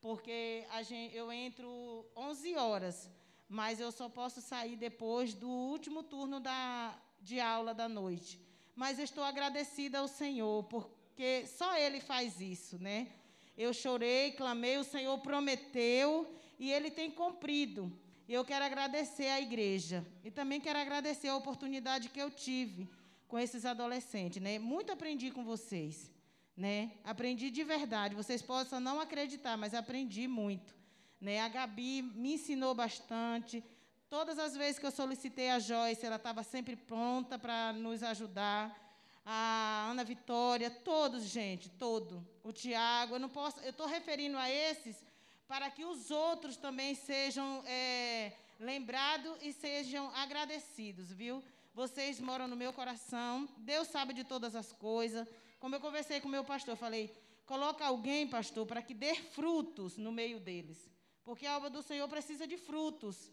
[0.00, 3.08] porque gente, eu entro 11 horas,
[3.48, 8.44] mas eu só posso sair depois do último turno da, de aula da noite
[8.76, 13.08] mas estou agradecida ao Senhor, porque só Ele faz isso, né?
[13.56, 16.26] Eu chorei, clamei, o Senhor prometeu
[16.58, 17.92] e Ele tem cumprido.
[18.28, 22.88] Eu quero agradecer à igreja e também quero agradecer a oportunidade que eu tive
[23.28, 24.58] com esses adolescentes, né?
[24.58, 26.10] Muito aprendi com vocês,
[26.56, 26.92] né?
[27.02, 28.14] Aprendi de verdade.
[28.14, 30.74] Vocês possam não acreditar, mas aprendi muito,
[31.20, 31.40] né?
[31.40, 33.62] A Gabi me ensinou bastante.
[34.08, 38.80] Todas as vezes que eu solicitei a Joyce, ela estava sempre pronta para nos ajudar.
[39.26, 42.24] A Ana Vitória, todos, gente, todo.
[42.42, 45.02] O Tiago, eu não posso, eu estou referindo a esses
[45.48, 51.42] para que os outros também sejam é, lembrados e sejam agradecidos, viu?
[51.74, 55.26] Vocês moram no meu coração, Deus sabe de todas as coisas.
[55.58, 57.12] Como eu conversei com o meu pastor, falei:
[57.44, 60.88] coloca alguém, pastor, para que dê frutos no meio deles.
[61.24, 63.28] Porque a obra do Senhor precisa de frutos.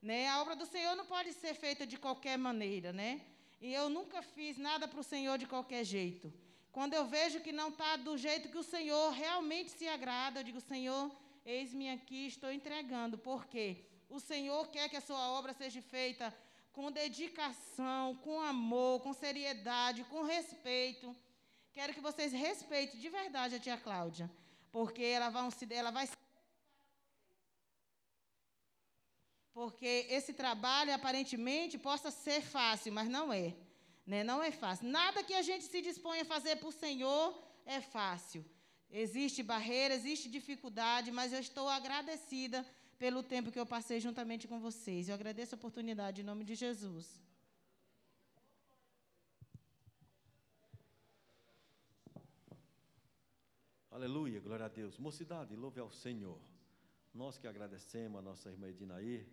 [0.00, 0.28] Né?
[0.28, 3.20] A obra do Senhor não pode ser feita de qualquer maneira, né?
[3.60, 6.32] E eu nunca fiz nada para o Senhor de qualquer jeito.
[6.70, 10.44] Quando eu vejo que não está do jeito que o Senhor realmente se agrada, eu
[10.44, 11.10] digo, Senhor,
[11.44, 13.18] eis-me aqui, estou entregando.
[13.18, 13.84] Por quê?
[14.08, 16.32] O Senhor quer que a sua obra seja feita
[16.72, 21.14] com dedicação, com amor, com seriedade, com respeito.
[21.72, 24.30] Quero que vocês respeitem de verdade a tia Cláudia,
[24.72, 26.08] porque ela vai, ela vai
[29.52, 33.54] porque esse trabalho aparentemente possa ser fácil, mas não é.
[34.06, 34.24] Né?
[34.24, 34.88] Não é fácil.
[34.88, 37.26] Nada que a gente se dispõe a fazer para o Senhor
[37.66, 38.44] é fácil.
[38.90, 42.66] Existe barreira, existe dificuldade, mas eu estou agradecida
[43.02, 45.08] pelo tempo que eu passei juntamente com vocês.
[45.08, 47.06] Eu agradeço a oportunidade em nome de Jesus.
[53.90, 54.98] Aleluia, glória a Deus.
[54.98, 56.38] Mocidade, louve ao Senhor.
[57.14, 59.26] Nós que agradecemos a nossa irmã Edinaí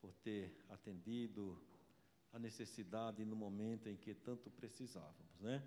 [0.00, 1.62] por ter atendido
[2.32, 5.62] a necessidade no momento em que tanto precisávamos, né?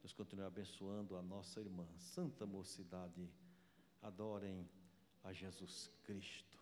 [0.00, 1.88] Deus continue abençoando a nossa irmã.
[1.98, 3.28] Santa mocidade,
[4.00, 4.68] adorem
[5.24, 6.61] a Jesus Cristo.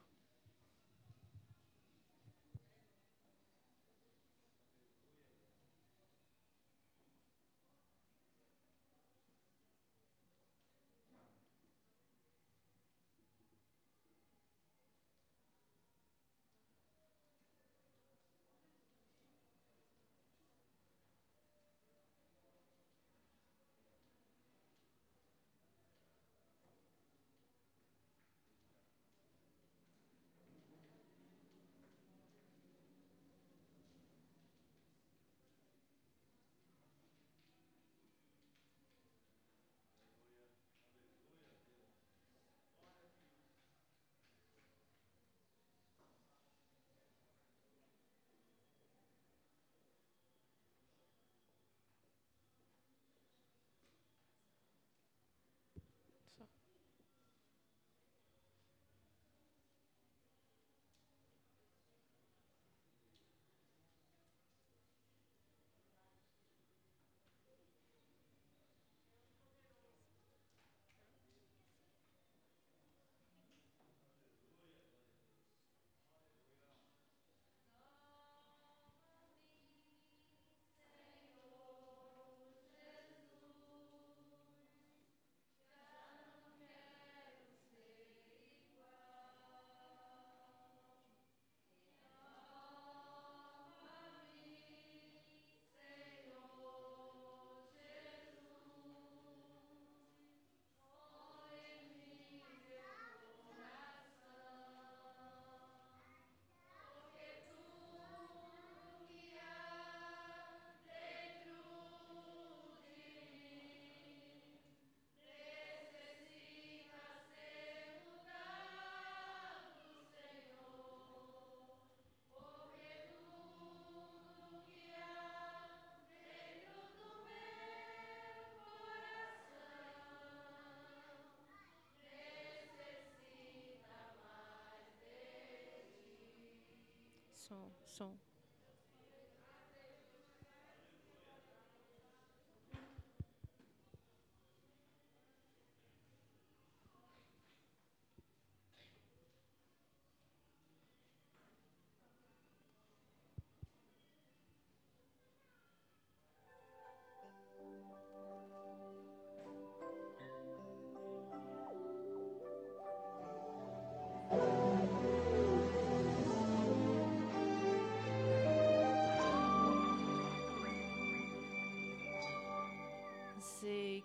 [137.51, 138.30] 送送。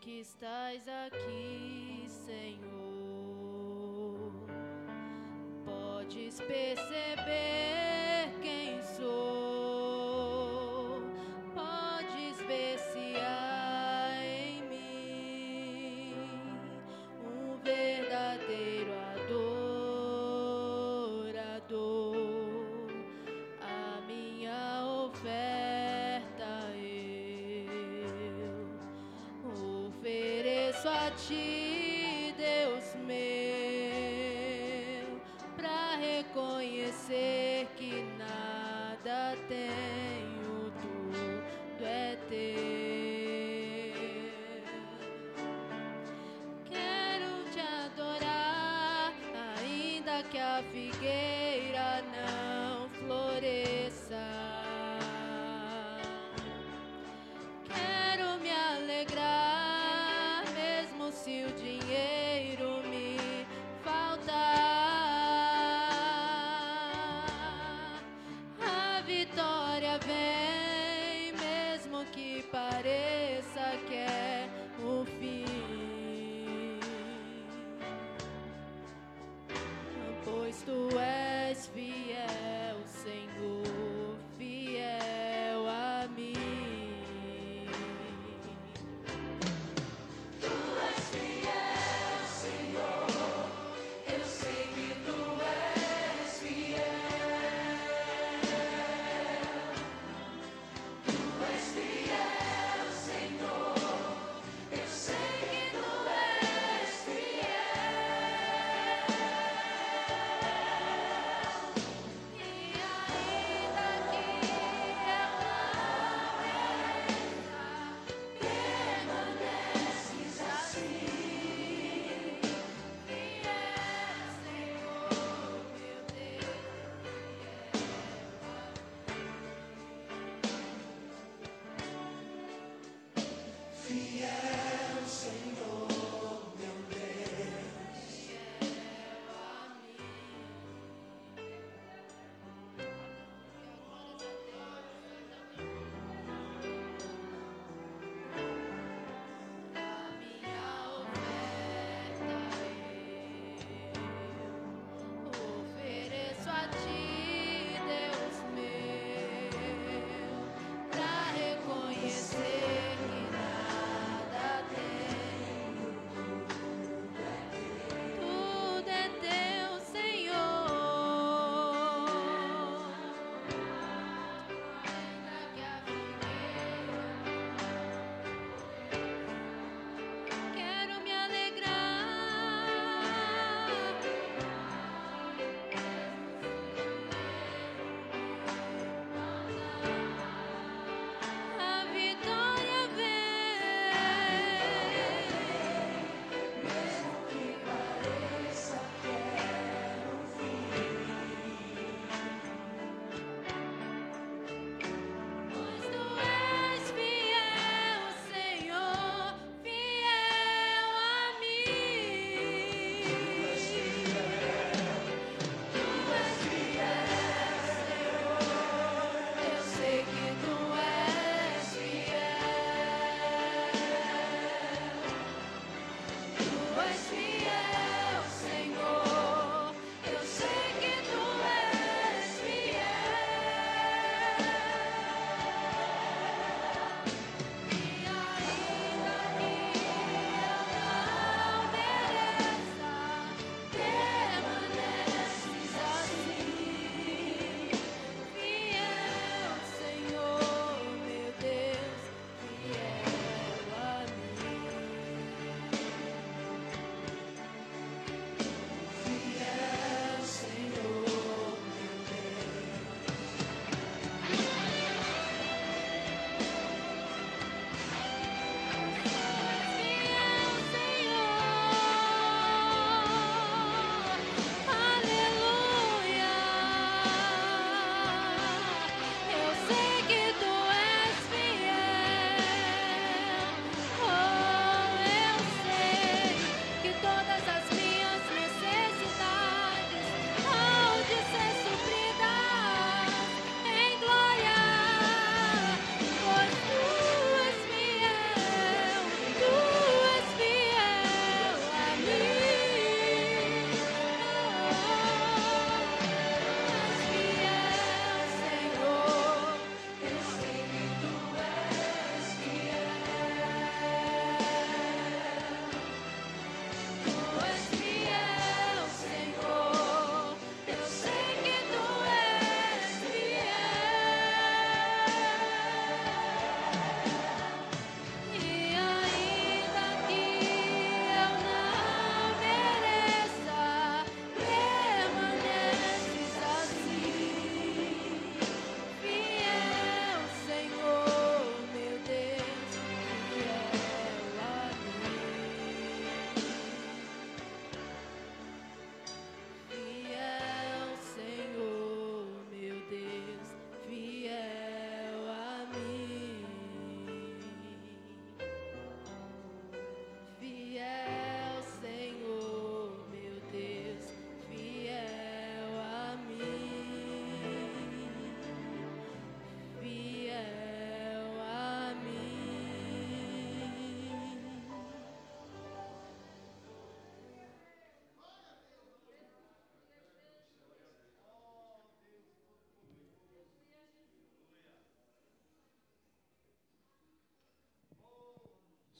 [0.05, 2.61] que estás aqui, Senhor.
[5.65, 7.64] Podes perceber.
[31.17, 33.19] ti, Deus meu,
[35.55, 43.95] para reconhecer que nada tenho, tudo é teu.
[46.65, 49.13] Quero te adorar,
[49.61, 51.44] ainda que a figueira.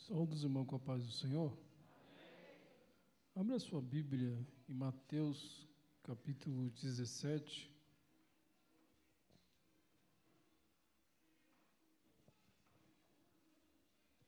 [0.08, 1.51] Saúde os irmãos com a paz do Senhor.
[3.36, 4.38] Abra sua Bíblia
[4.70, 5.68] em Mateus
[6.03, 7.74] capítulo 17.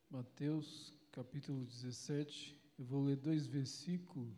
[0.10, 2.60] Mateus capítulo 17.
[2.80, 4.34] Eu vou ler dois versículos,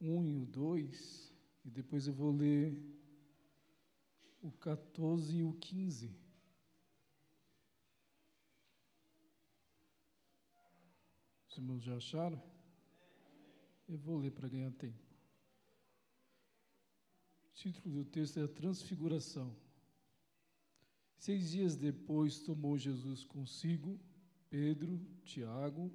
[0.00, 1.32] um e o dois,
[1.64, 2.82] e depois eu vou ler
[4.42, 6.29] o 14 e o 15.
[11.60, 12.42] Irmãos já acharam?
[13.86, 14.98] Eu vou ler para ganhar tempo.
[17.44, 19.54] O título do texto é a Transfiguração.
[21.18, 24.00] Seis dias depois tomou Jesus consigo
[24.48, 25.92] Pedro, Tiago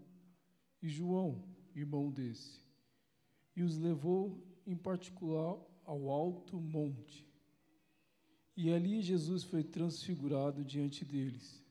[0.83, 1.43] e João,
[1.73, 2.61] irmão desse,
[3.55, 7.27] e os levou em particular ao alto monte.
[8.55, 11.63] E ali Jesus foi transfigurado diante deles.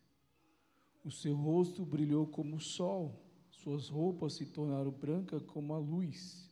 [1.05, 3.24] O seu rosto brilhou como o sol,
[3.65, 6.51] suas roupas se tornaram brancas como a luz.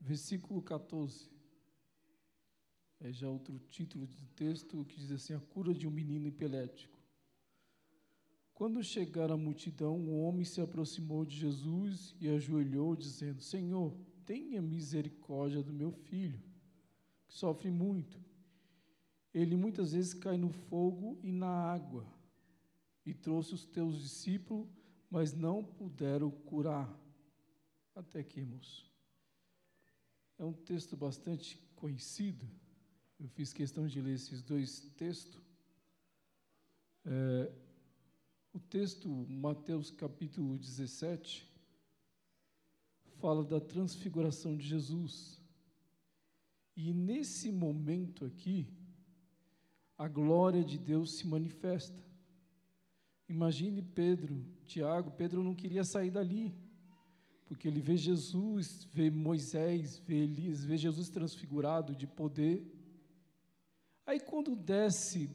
[0.00, 1.30] Versículo 14.
[2.98, 6.98] É já outro título do texto que diz assim: A cura de um menino epilético.
[8.52, 13.96] Quando chegaram a multidão, um homem se aproximou de Jesus e ajoelhou, dizendo: Senhor,
[14.26, 16.42] tenha misericórdia do meu filho,
[17.28, 18.20] que sofre muito.
[19.32, 22.04] Ele muitas vezes cai no fogo e na água.
[23.06, 24.66] E trouxe os teus discípulos,
[25.14, 26.92] mas não puderam curar.
[27.94, 28.90] Até aqui, irmãos.
[30.36, 32.44] É um texto bastante conhecido.
[33.20, 35.40] Eu fiz questão de ler esses dois textos.
[37.04, 37.52] É,
[38.52, 41.48] o texto, Mateus capítulo 17,
[43.20, 45.40] fala da transfiguração de Jesus.
[46.74, 48.66] E nesse momento aqui,
[49.96, 52.02] a glória de Deus se manifesta.
[53.28, 56.54] Imagine Pedro, Tiago, Pedro não queria sair dali,
[57.46, 62.66] porque ele vê Jesus, vê Moisés, vê Elias, vê Jesus transfigurado de poder.
[64.06, 65.30] Aí quando desce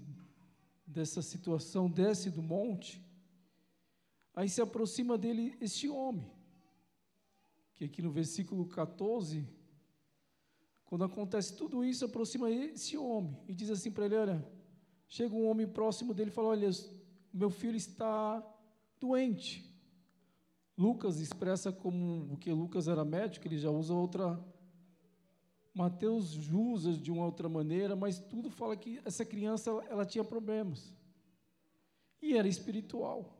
[0.85, 3.03] dessa situação, desce do monte,
[4.35, 6.29] aí se aproxima dele este homem,
[7.75, 9.47] que aqui no versículo 14,
[10.85, 14.51] quando acontece tudo isso, aproxima esse homem e diz assim para ele: Olha,
[15.07, 16.69] chega um homem próximo dele e fala: Olha,
[17.31, 18.43] meu filho está
[18.99, 19.69] doente.
[20.77, 24.39] Lucas expressa como, porque Lucas era médico, ele já usa outra.
[25.73, 30.93] Mateus usa de uma outra maneira, mas tudo fala que essa criança ela, tinha problemas.
[32.21, 33.37] E era espiritual.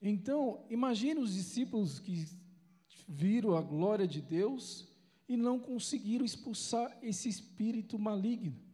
[0.00, 2.26] Então, imagine os discípulos que
[3.08, 4.88] viram a glória de Deus
[5.28, 8.67] e não conseguiram expulsar esse espírito maligno.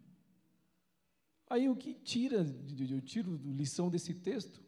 [1.48, 2.46] Aí o que tira,
[2.90, 4.62] eu tiro lição desse texto,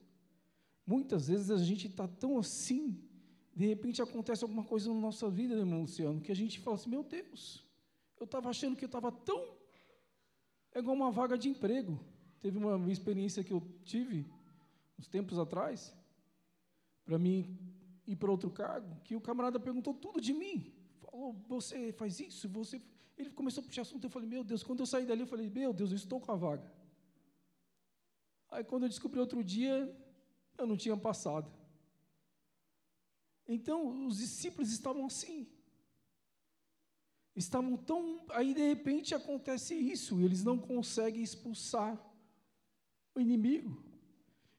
[0.86, 3.02] muitas vezes a gente está tão assim,
[3.54, 6.76] de repente acontece alguma coisa na nossa vida, né, irmão Luciano, que a gente fala
[6.76, 7.64] assim, meu Deus,
[8.18, 9.56] eu estava achando que eu estava tão.
[10.74, 11.98] É igual uma vaga de emprego.
[12.40, 14.26] Teve uma, uma experiência que eu tive,
[14.98, 15.94] uns tempos atrás,
[17.04, 17.58] para mim
[18.06, 20.72] ir para outro cargo, que o camarada perguntou tudo de mim.
[21.00, 22.80] Falou, você faz isso, você.
[23.16, 25.48] Ele começou a puxar assunto, eu falei, meu Deus, quando eu saí dali, eu falei,
[25.48, 26.70] meu Deus, eu estou com a vaga.
[28.50, 29.94] Aí quando eu descobri outro dia,
[30.58, 31.50] eu não tinha passado.
[33.48, 35.46] Então, os discípulos estavam assim.
[37.34, 38.24] Estavam tão.
[38.30, 42.02] Aí, de repente, acontece isso, e eles não conseguem expulsar
[43.14, 43.84] o inimigo.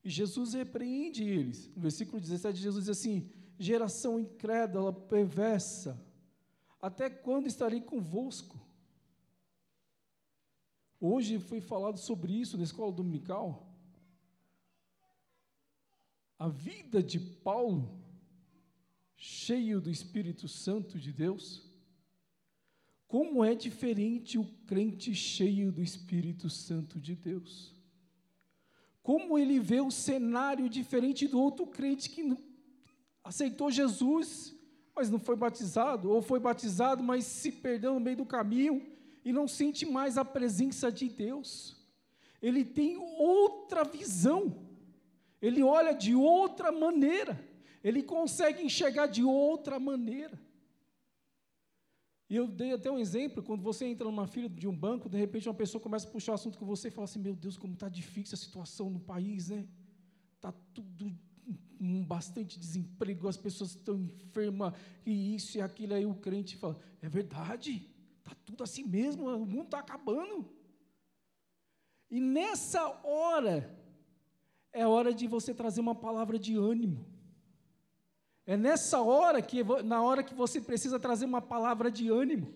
[0.03, 1.67] E Jesus repreende eles.
[1.75, 3.29] No versículo 17, Jesus diz assim:
[3.59, 6.01] geração incrédula, perversa,
[6.81, 8.59] até quando estarei convosco?
[10.99, 13.67] Hoje foi falado sobre isso na escola dominical.
[16.39, 17.99] A vida de Paulo,
[19.15, 21.67] cheio do Espírito Santo de Deus,
[23.07, 27.73] como é diferente o crente cheio do Espírito Santo de Deus.
[29.01, 32.35] Como ele vê o cenário diferente do outro crente que
[33.23, 34.56] aceitou Jesus,
[34.97, 38.83] mas não foi batizado, ou foi batizado, mas se perdeu no meio do caminho
[39.23, 41.77] e não sente mais a presença de Deus.
[42.41, 44.55] Ele tem outra visão,
[45.39, 47.39] ele olha de outra maneira,
[47.83, 50.39] ele consegue enxergar de outra maneira.
[52.29, 55.17] E eu dei até um exemplo, quando você entra numa fila de um banco, de
[55.17, 57.73] repente uma pessoa começa a puxar assunto com você e fala assim, meu Deus, como
[57.73, 59.65] está difícil a situação no país, né?
[60.35, 61.15] Está tudo
[62.03, 64.73] bastante desemprego, as pessoas estão enfermas,
[65.05, 69.45] e isso e aquilo, aí o crente fala, é verdade, está tudo assim mesmo, o
[69.45, 70.49] mundo está acabando.
[72.09, 73.75] E nessa hora,
[74.71, 77.05] é hora de você trazer uma palavra de ânimo.
[78.45, 82.53] É nessa hora que na hora que você precisa trazer uma palavra de ânimo.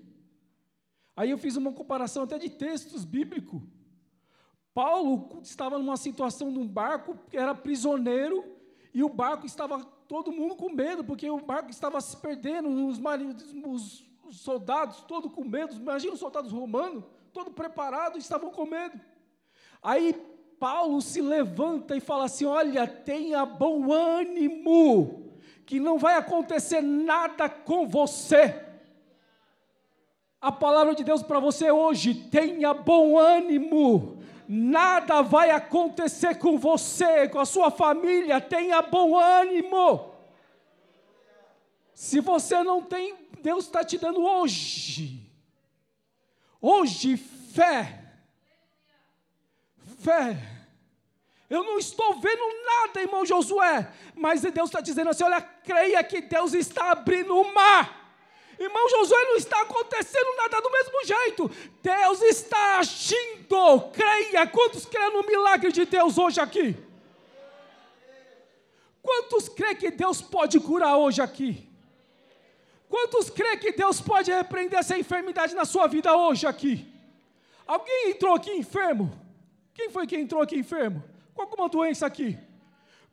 [1.16, 3.62] Aí eu fiz uma comparação até de textos bíblicos.
[4.74, 8.46] Paulo estava numa situação num barco, era prisioneiro,
[8.94, 13.00] e o barco estava todo mundo com medo, porque o barco estava se perdendo, os,
[13.00, 18.66] maridos, os, os soldados todos com medo, imagina os soldados romanos, todos preparados, estavam com
[18.66, 19.00] medo.
[19.82, 20.14] Aí
[20.60, 27.50] Paulo se levanta e fala assim: Olha, tenha bom ânimo, que não vai acontecer nada
[27.50, 28.68] com você.
[30.39, 34.21] A palavra de Deus para você hoje: tenha bom ânimo,
[34.54, 40.14] nada vai acontecer com você, com a sua família, tenha bom ânimo.
[41.93, 45.30] Se você não tem, Deus está te dando hoje,
[46.62, 48.02] hoje, fé
[50.02, 50.38] fé.
[51.49, 56.22] Eu não estou vendo nada, irmão Josué, mas Deus está dizendo assim: olha, creia que
[56.22, 58.01] Deus está abrindo o mar.
[58.62, 61.51] Irmão Josué, não está acontecendo nada do mesmo jeito.
[61.82, 63.89] Deus está agindo.
[63.91, 64.45] Creia.
[64.45, 66.76] Quantos creem no milagre de Deus hoje aqui?
[69.01, 71.68] Quantos creem que Deus pode curar hoje aqui?
[72.88, 76.88] Quantos creem que Deus pode repreender essa enfermidade na sua vida hoje aqui?
[77.66, 79.12] Alguém entrou aqui enfermo?
[79.74, 81.03] Quem foi que entrou aqui enfermo?
[81.34, 82.38] Com alguma doença aqui?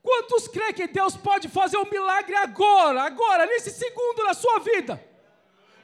[0.03, 5.08] Quantos creem que Deus pode fazer um milagre agora, agora, nesse segundo na sua vida?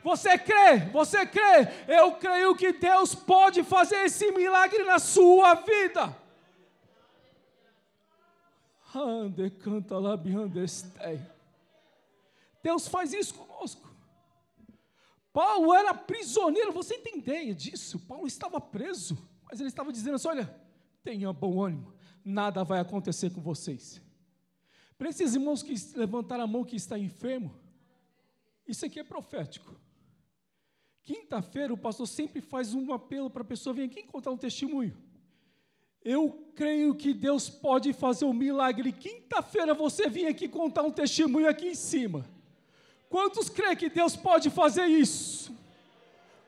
[0.04, 0.78] Você crê?
[0.92, 1.66] Você crê?
[1.88, 6.16] Eu creio que Deus pode fazer esse milagre na sua vida.
[8.94, 9.96] Ande canta
[12.62, 13.92] Deus faz isso conosco.
[15.32, 17.98] Paulo era prisioneiro, você tem ideia disso?
[17.98, 19.18] Paulo estava preso,
[19.50, 20.64] mas ele estava dizendo assim: olha,
[21.04, 21.92] Tenha bom ânimo,
[22.24, 24.00] nada vai acontecer com vocês.
[24.96, 27.54] Para esses irmãos que levantaram a mão que está enfermo,
[28.66, 29.78] isso aqui é profético.
[31.04, 34.96] Quinta-feira o pastor sempre faz um apelo para a pessoa vir aqui contar um testemunho.
[36.02, 38.90] Eu creio que Deus pode fazer um milagre.
[38.90, 42.26] Quinta-feira você vem aqui contar um testemunho aqui em cima.
[43.10, 45.54] Quantos creem que Deus pode fazer isso?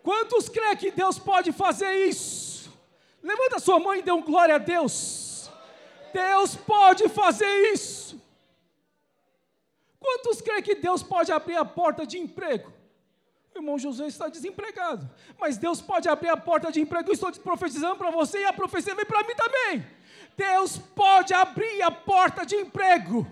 [0.03, 2.73] Quantos creem que Deus pode fazer isso?
[3.23, 5.51] Levanta sua mão e dê um glória a Deus.
[6.15, 8.19] Deus pode fazer isso.
[10.01, 12.76] Quantos creem que Deus pode abrir a porta de emprego?
[13.57, 17.09] Irmão José está desempregado, mas Deus pode abrir a porta de emprego.
[17.09, 19.87] Eu estou profetizando para você e a profecia vem para mim também.
[20.37, 23.27] Deus pode abrir a porta de emprego.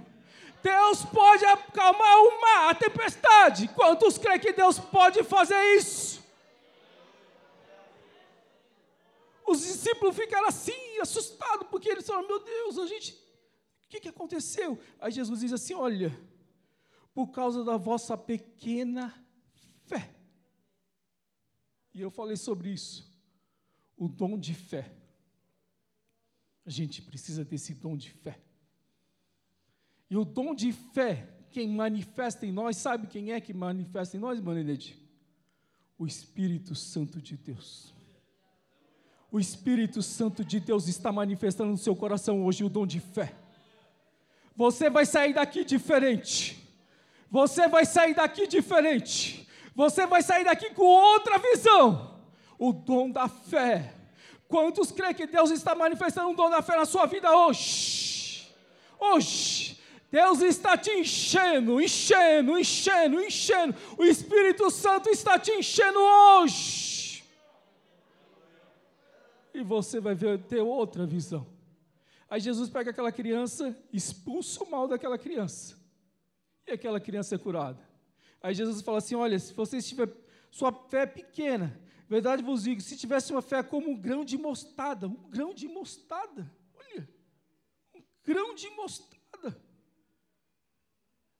[0.62, 3.68] Deus pode acalmar o mar, a tempestade.
[3.68, 6.24] Quantos creem que Deus pode fazer isso?
[9.46, 14.08] Os discípulos ficaram assim, assustados, porque eles falaram: Meu Deus, a gente, o que, que
[14.08, 14.78] aconteceu?
[14.98, 16.18] Aí Jesus diz assim: Olha,
[17.14, 19.14] por causa da vossa pequena
[19.86, 20.14] fé.
[21.92, 23.12] E eu falei sobre isso,
[23.96, 24.92] o dom de fé.
[26.66, 28.40] A gente precisa desse dom de fé.
[30.10, 34.20] E o dom de fé, quem manifesta em nós, sabe quem é que manifesta em
[34.20, 34.98] nós, Manelete?
[35.98, 37.94] O Espírito Santo de Deus.
[39.30, 43.34] O Espírito Santo de Deus está manifestando no seu coração hoje o dom de fé.
[44.56, 46.64] Você vai sair daqui diferente.
[47.30, 49.43] Você vai sair daqui diferente.
[49.74, 52.20] Você vai sair daqui com outra visão.
[52.58, 53.94] O dom da fé.
[54.48, 58.48] Quantos creem que Deus está manifestando o dom da fé na sua vida hoje?
[58.98, 59.80] Hoje.
[60.10, 63.74] Deus está te enchendo, enchendo, enchendo, enchendo.
[63.98, 67.04] O Espírito Santo está te enchendo hoje
[69.54, 71.46] e você vai ver, ter outra visão.
[72.28, 75.76] Aí Jesus pega aquela criança, expulsa o mal daquela criança,
[76.66, 77.78] e aquela criança é curada.
[78.44, 80.06] Aí Jesus fala assim: Olha, se você tiver
[80.50, 84.36] sua fé é pequena, verdade vos digo, se tivesse uma fé como um grão de
[84.36, 87.08] mostarda, um grão de mostarda, olha,
[87.94, 89.58] um grão de mostarda.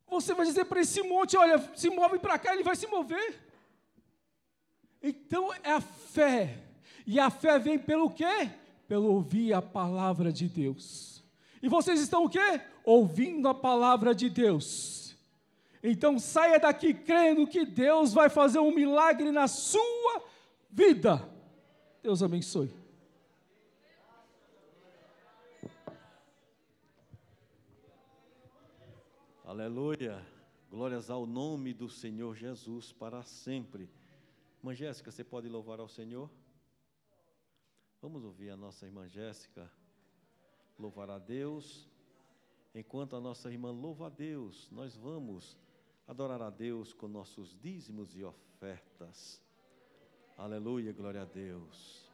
[0.08, 3.38] Você vai dizer para esse monte: Olha, se move para cá, ele vai se mover.
[5.02, 6.58] Então é a fé
[7.06, 8.50] e a fé vem pelo quê?
[8.88, 11.22] Pelo ouvir a palavra de Deus.
[11.62, 12.62] E vocês estão o quê?
[12.82, 15.03] Ouvindo a palavra de Deus.
[15.86, 20.24] Então saia daqui crendo que Deus vai fazer um milagre na sua
[20.70, 21.30] vida.
[22.02, 22.74] Deus abençoe.
[29.44, 30.26] Aleluia.
[30.70, 33.90] Glórias ao nome do Senhor Jesus para sempre.
[34.60, 36.30] Irmã Jéssica, você pode louvar ao Senhor?
[38.00, 39.70] Vamos ouvir a nossa irmã Jéssica
[40.78, 41.86] louvar a Deus.
[42.74, 45.58] Enquanto a nossa irmã louva a Deus, nós vamos
[46.06, 49.42] adorar a Deus com nossos dízimos e ofertas.
[50.36, 52.10] Aleluia, glória a Deus.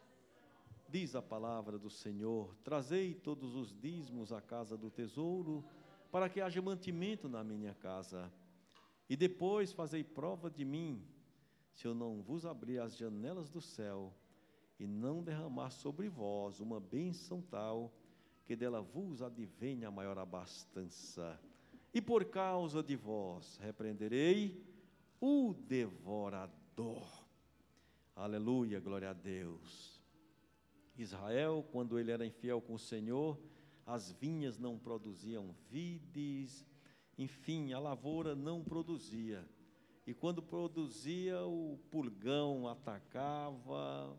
[0.88, 5.64] Diz a palavra do Senhor: Trazei todos os dízimos à casa do tesouro,
[6.10, 8.30] para que haja mantimento na minha casa.
[9.08, 11.04] E depois fazei prova de mim,
[11.72, 14.12] se eu não vos abrir as janelas do céu
[14.78, 17.92] e não derramar sobre vós uma bênção tal,
[18.46, 21.38] que dela vos advenha a maior abastança.
[21.92, 24.64] E por causa de vós repreenderei
[25.20, 27.06] o devorador.
[28.14, 30.00] Aleluia, glória a Deus.
[30.96, 33.38] Israel, quando ele era infiel com o Senhor,
[33.84, 36.64] as vinhas não produziam vides,
[37.18, 39.44] enfim, a lavoura não produzia.
[40.06, 44.16] E quando produzia, o pulgão atacava,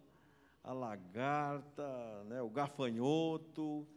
[0.64, 3.88] a lagarta, né, o gafanhoto,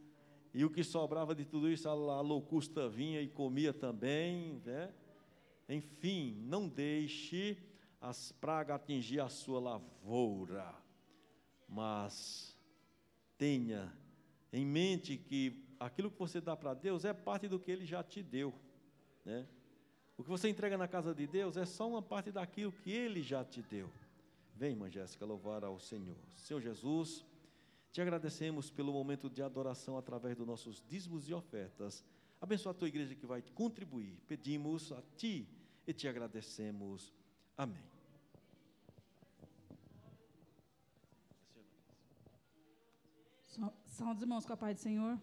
[0.54, 4.94] e o que sobrava de tudo isso, a locusta vinha e comia também, né?
[5.68, 7.58] Enfim, não deixe
[8.00, 10.72] as pragas atingir a sua lavoura,
[11.68, 12.56] mas
[13.36, 13.92] tenha
[14.52, 18.04] em mente que aquilo que você dá para Deus é parte do que Ele já
[18.04, 18.54] te deu,
[19.24, 19.48] né?
[20.16, 23.20] O que você entrega na casa de Deus é só uma parte daquilo que Ele
[23.20, 23.90] já te deu.
[24.54, 26.16] Vem, irmã Jéssica, louvar ao Senhor.
[26.36, 27.24] Senhor Jesus,
[27.94, 32.04] te agradecemos pelo momento de adoração através dos nossos dízimos e ofertas.
[32.40, 34.20] Abençoa a tua igreja que vai contribuir.
[34.26, 35.48] Pedimos a ti
[35.86, 37.14] e te agradecemos.
[37.56, 37.84] Amém.
[43.86, 45.16] Salve os irmãos com a paz do Senhor.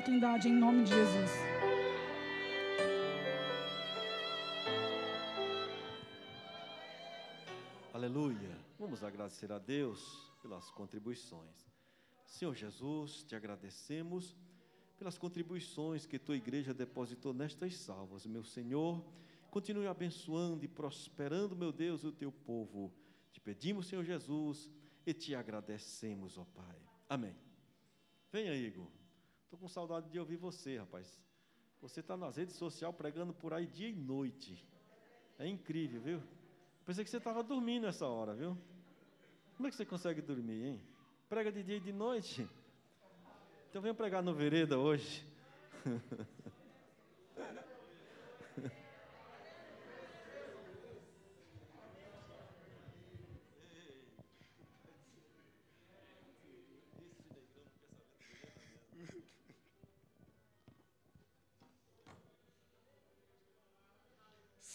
[0.00, 1.30] Oportunidade em nome de Jesus.
[7.92, 8.56] Aleluia.
[8.78, 11.70] Vamos agradecer a Deus pelas contribuições.
[12.24, 14.34] Senhor Jesus, te agradecemos
[14.96, 18.24] pelas contribuições que tua igreja depositou nestas salvas.
[18.24, 19.04] Meu Senhor,
[19.50, 22.90] continue abençoando e prosperando, meu Deus, o teu povo.
[23.32, 24.70] Te pedimos, Senhor Jesus,
[25.04, 26.78] e te agradecemos, ó Pai.
[27.06, 27.36] Amém.
[28.32, 28.99] Venha, Igor.
[29.50, 31.20] Estou com saudade de ouvir você, rapaz.
[31.82, 34.64] Você está nas redes sociais pregando por aí dia e noite.
[35.40, 36.22] É incrível, viu?
[36.86, 38.56] Pensei que você estava dormindo essa hora, viu?
[39.56, 40.80] Como é que você consegue dormir, hein?
[41.28, 42.48] Prega de dia e de noite.
[43.68, 45.26] Então venha pregar no Vereda hoje.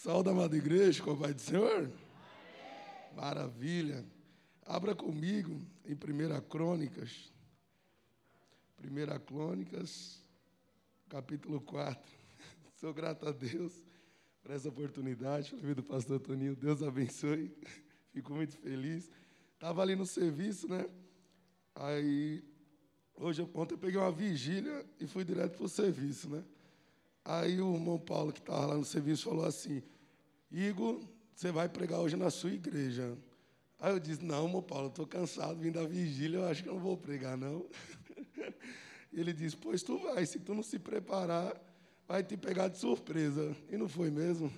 [0.06, 1.92] Saúde, amada igreja, com a paz do Senhor.
[3.16, 4.06] Maravilha.
[4.64, 7.34] Abra comigo em 1 Crônicas.
[8.80, 10.24] 1 Crônicas,
[11.10, 12.00] capítulo 4.
[12.80, 13.74] Sou grato a Deus
[14.44, 16.56] por essa oportunidade, pela do pastor Toninho.
[16.56, 17.52] Deus abençoe.
[18.14, 19.10] Fico muito feliz.
[19.56, 20.86] Estava ali no serviço, né?
[21.74, 22.44] Aí,
[23.16, 26.44] hoje, ontem eu peguei uma vigília e fui direto para o serviço, né?
[27.28, 29.82] Aí o irmão Paulo, que estava lá no serviço, falou assim:
[30.56, 31.02] Igor,
[31.36, 33.18] você vai pregar hoje na sua igreja.
[33.78, 36.80] Aí eu disse: Não, irmão Paulo, estou cansado, vim da vigília, eu acho que não
[36.80, 37.66] vou pregar, não.
[39.12, 41.54] Ele disse: Pois tu vai, se tu não se preparar,
[42.08, 43.54] vai te pegar de surpresa.
[43.70, 44.50] E não foi mesmo?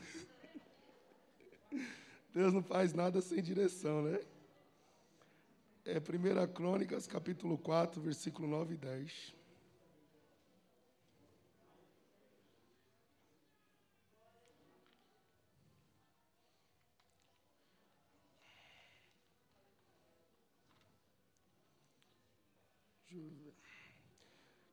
[2.32, 4.20] Deus não faz nada sem direção, né?
[5.84, 9.37] É 1 Crônicas, capítulo 4, versículo 9 e 10.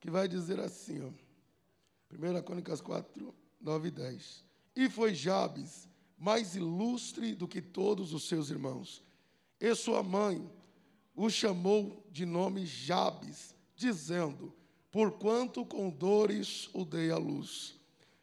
[0.04, 1.08] Que vai dizer assim, ó.
[2.14, 4.44] 1 Crônicas 4, 9 e 10.
[4.76, 9.02] E foi Jabes mais ilustre do que todos os seus irmãos.
[9.58, 10.46] E sua mãe
[11.16, 14.54] o chamou de nome Jabes, dizendo:
[14.92, 17.74] Porquanto com dores o dei à luz.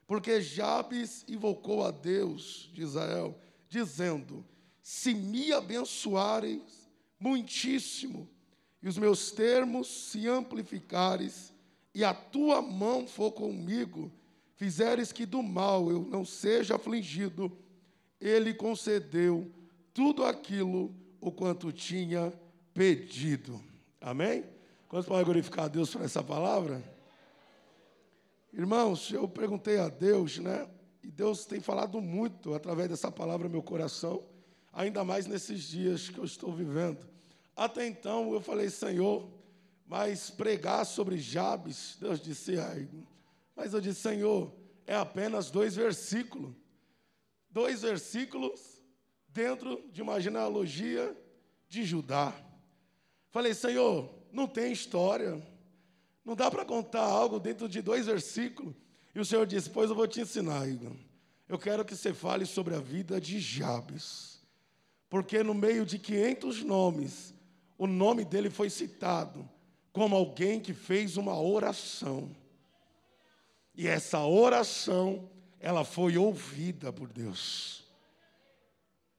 [0.06, 3.36] Porque Jabes invocou a Deus de Israel,
[3.68, 4.46] dizendo:
[4.84, 6.88] Se me abençoares
[7.20, 8.30] muitíssimo,
[8.84, 11.52] e os meus termos se amplificares,
[11.94, 14.12] e a tua mão for comigo,
[14.56, 17.52] fizeres que do mal eu não seja afligido,
[18.20, 19.52] ele concedeu
[19.94, 22.32] tudo aquilo o quanto tinha
[22.74, 23.62] pedido.
[24.00, 24.46] Amém?
[24.88, 26.84] Quantos podem glorificar a Deus por essa palavra?
[28.54, 30.68] Irmãos, eu perguntei a Deus, né?
[31.04, 34.24] E Deus tem falado muito através dessa palavra no meu coração,
[34.72, 37.08] ainda mais nesses dias que eu estou vivendo.
[37.56, 39.28] Até então eu falei, Senhor,
[39.92, 42.88] mas pregar sobre Jabes, Deus disse, ai,
[43.54, 44.50] mas eu disse, Senhor,
[44.88, 46.54] é apenas dois versículos.
[47.50, 48.82] Dois versículos
[49.28, 51.14] dentro de uma genealogia
[51.68, 52.34] de Judá.
[53.32, 55.46] Falei, Senhor, não tem história.
[56.24, 58.74] Não dá para contar algo dentro de dois versículos.
[59.14, 60.96] E o Senhor disse: Pois eu vou te ensinar, Igor.
[61.50, 64.42] Eu quero que você fale sobre a vida de Jabes.
[65.10, 67.34] Porque no meio de 500 nomes,
[67.78, 69.50] o nome dele foi citado
[69.92, 72.36] como alguém que fez uma oração.
[73.76, 77.86] E essa oração, ela foi ouvida por Deus.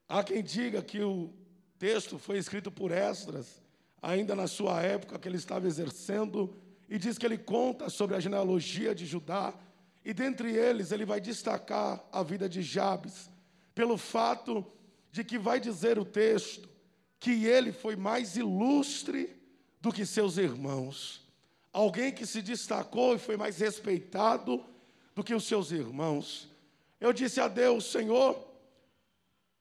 [0.08, 1.32] Há quem diga que o
[1.78, 3.62] texto foi escrito por Esdras,
[4.00, 6.54] ainda na sua época que ele estava exercendo,
[6.88, 9.54] e diz que ele conta sobre a genealogia de Judá,
[10.04, 13.30] e dentre eles ele vai destacar a vida de Jabes,
[13.74, 14.66] pelo fato
[15.10, 16.68] de que vai dizer o texto
[17.18, 19.41] que ele foi mais ilustre
[19.82, 21.20] do que seus irmãos.
[21.72, 24.64] Alguém que se destacou e foi mais respeitado
[25.14, 26.48] do que os seus irmãos.
[27.00, 28.42] Eu disse a Deus, Senhor,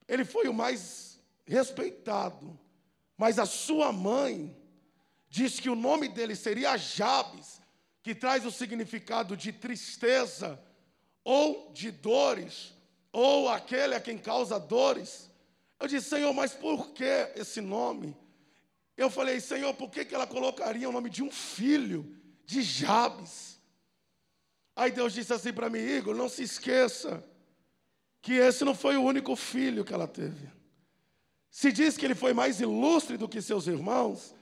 [0.08, 2.58] ele foi o mais respeitado,
[3.18, 4.56] mas a sua mãe
[5.28, 7.60] disse que o nome dele seria Jabes,
[8.04, 10.62] que traz o significado de tristeza
[11.24, 12.74] ou de dores,
[13.12, 15.30] ou aquele a quem causa dores.
[15.80, 18.16] Eu disse, Senhor, mas por que esse nome?
[19.02, 22.16] Eu falei, Senhor, por que, que ela colocaria o nome de um filho,
[22.46, 23.60] de Jabes?
[24.76, 27.24] Aí Deus disse assim para mim, Igor, não se esqueça
[28.22, 30.48] que esse não foi o único filho que ela teve.
[31.50, 34.36] Se diz que ele foi mais ilustre do que seus irmãos,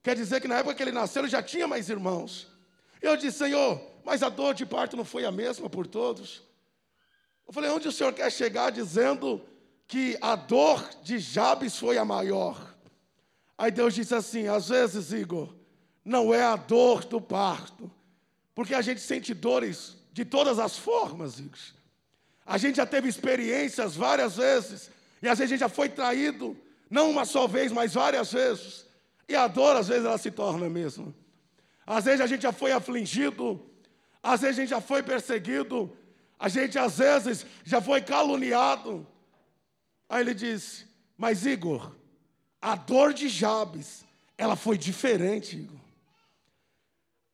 [0.00, 2.46] quer dizer que na época que ele nasceu ele já tinha mais irmãos.
[3.02, 6.40] Eu disse, Senhor, mas a dor de parto não foi a mesma por todos?
[7.44, 9.44] Eu falei, onde o Senhor quer chegar dizendo
[9.88, 12.73] que a dor de Jabes foi a maior?
[13.56, 15.54] Aí Deus disse assim: às vezes, Igor,
[16.04, 17.90] não é a dor do parto,
[18.54, 21.58] porque a gente sente dores de todas as formas, Igor.
[22.46, 24.90] A gente já teve experiências várias vezes,
[25.22, 26.56] e às vezes a gente já foi traído,
[26.90, 28.84] não uma só vez, mas várias vezes.
[29.28, 31.14] E a dor, às vezes, ela se torna a mesma.
[31.86, 33.64] Às vezes a gente já foi afligido,
[34.22, 35.94] às vezes a gente já foi perseguido,
[36.38, 39.06] a gente às vezes já foi caluniado.
[40.08, 40.86] Aí ele disse:
[41.16, 41.92] Mas Igor,
[42.64, 44.06] a dor de Jabes,
[44.38, 45.78] ela foi diferente, Igor.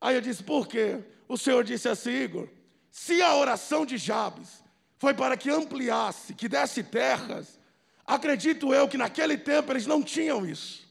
[0.01, 0.99] Aí eu disse: Por quê?
[1.25, 2.49] O Senhor disse assim, Igor:
[2.91, 4.61] Se a oração de Jabes
[4.99, 7.57] foi para que ampliasse, que desse terras,
[8.05, 10.85] acredito eu que naquele tempo eles não tinham isso.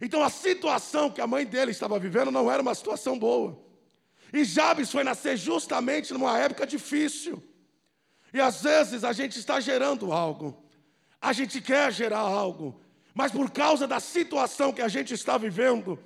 [0.00, 3.60] Então a situação que a mãe dele estava vivendo não era uma situação boa.
[4.32, 7.42] E Jabes foi nascer justamente numa época difícil.
[8.32, 10.56] E às vezes a gente está gerando algo,
[11.20, 12.80] a gente quer gerar algo,
[13.16, 15.98] mas por causa da situação que a gente está vivendo,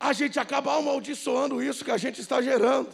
[0.00, 2.90] a gente acaba amaldiçoando isso que a gente está gerando.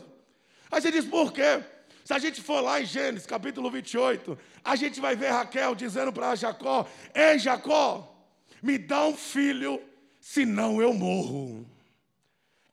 [0.70, 1.65] Aí você diz, por quê?
[2.05, 6.12] Se a gente for lá em Gênesis, capítulo 28, a gente vai ver Raquel dizendo
[6.12, 8.15] para Jacó: Ei, Jacó,
[8.62, 9.83] me dá um filho
[10.20, 11.66] senão eu morro.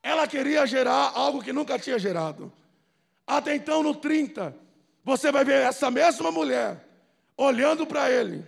[0.02, 2.52] Ela queria gerar algo que nunca tinha gerado.
[3.26, 4.54] Até então, no 30,
[5.02, 6.86] você vai ver essa mesma mulher
[7.38, 8.44] olhando para ele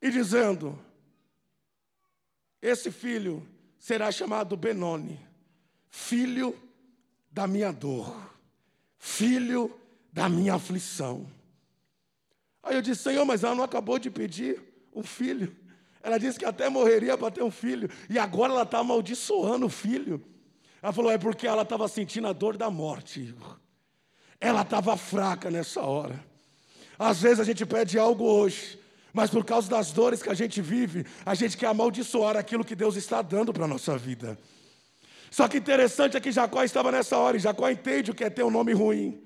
[0.00, 0.82] e dizendo:
[2.64, 3.46] Esse filho
[3.78, 5.20] será chamado Benoni,
[5.90, 6.58] filho
[7.30, 8.16] da minha dor,
[8.96, 9.70] filho
[10.10, 11.26] da minha aflição.
[12.62, 14.62] Aí eu disse: Senhor, mas ela não acabou de pedir
[14.94, 15.54] um filho.
[16.02, 17.90] Ela disse que até morreria para ter um filho.
[18.08, 20.24] E agora ela está amaldiçoando o filho.
[20.80, 23.34] Ela falou: é porque ela estava sentindo a dor da morte.
[24.40, 26.18] Ela estava fraca nessa hora.
[26.98, 28.78] Às vezes a gente pede algo hoje,
[29.14, 32.74] mas por causa das dores que a gente vive, a gente quer amaldiçoar aquilo que
[32.74, 34.36] Deus está dando para a nossa vida.
[35.30, 38.28] Só que interessante é que Jacó estava nessa hora, e Jacó entende o que é
[38.28, 39.22] ter um nome ruim.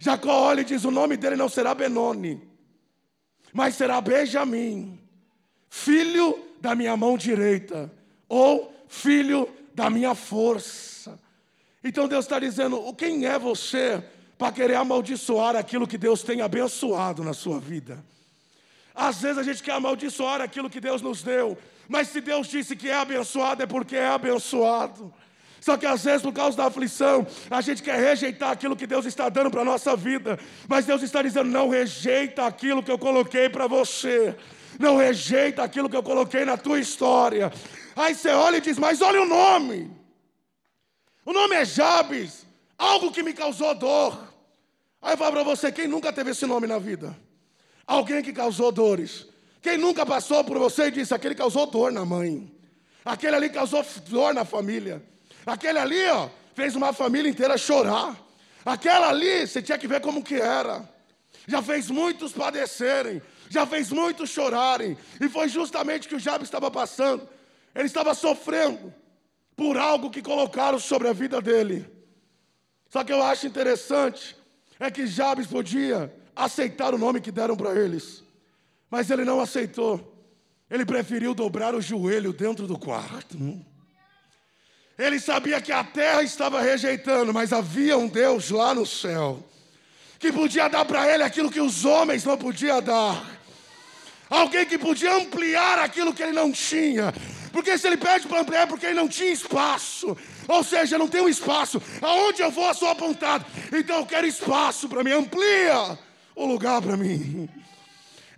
[0.00, 2.42] Jacó olha e diz: o nome dele não será Benoni,
[3.52, 4.98] mas será Benjamim
[5.70, 7.92] filho da minha mão direita,
[8.28, 11.18] ou filho da minha força.
[11.84, 14.02] Então Deus está dizendo: quem é você
[14.36, 18.02] para querer amaldiçoar aquilo que Deus tem abençoado na sua vida?
[18.98, 21.56] Às vezes a gente quer amaldiçoar aquilo que Deus nos deu,
[21.88, 25.14] mas se Deus disse que é abençoado, é porque é abençoado.
[25.60, 29.06] Só que às vezes, por causa da aflição, a gente quer rejeitar aquilo que Deus
[29.06, 32.98] está dando para a nossa vida, mas Deus está dizendo: não rejeita aquilo que eu
[32.98, 34.36] coloquei para você
[34.78, 37.52] não rejeita aquilo que eu coloquei na tua história.
[37.96, 39.90] Aí você olha e diz: Mas olha o nome.
[41.24, 42.46] O nome é Jabes,
[42.78, 44.32] algo que me causou dor.
[45.02, 47.16] Aí eu falo para você: quem nunca teve esse nome na vida?
[47.88, 49.26] Alguém que causou dores.
[49.62, 52.52] Quem nunca passou por você e disse: aquele causou dor na mãe,
[53.02, 55.02] aquele ali causou dor na família,
[55.46, 58.14] aquele ali, ó, fez uma família inteira chorar.
[58.62, 60.86] Aquela ali, você tinha que ver como que era.
[61.46, 64.94] Já fez muitos padecerem, já fez muitos chorarem.
[65.18, 67.26] E foi justamente o que o Jabes estava passando.
[67.74, 68.92] Ele estava sofrendo
[69.56, 71.86] por algo que colocaram sobre a vida dele.
[72.90, 74.36] Só que eu acho interessante
[74.78, 78.22] é que Jabes podia aceitar o nome que deram para eles,
[78.88, 80.14] mas ele não aceitou.
[80.70, 83.36] Ele preferiu dobrar o joelho dentro do quarto.
[84.96, 89.42] Ele sabia que a terra estava rejeitando, mas havia um Deus lá no céu
[90.18, 93.38] que podia dar para ele aquilo que os homens não podiam dar.
[94.28, 97.14] Alguém que podia ampliar aquilo que ele não tinha.
[97.52, 100.16] Porque se ele pede para ampliar é porque ele não tinha espaço.
[100.46, 101.80] Ou seja, não tem um espaço.
[102.02, 103.46] Aonde eu vou, eu sou apontado.
[103.72, 105.12] Então eu quero espaço para mim.
[105.12, 105.98] Amplia
[106.38, 107.48] o lugar para mim.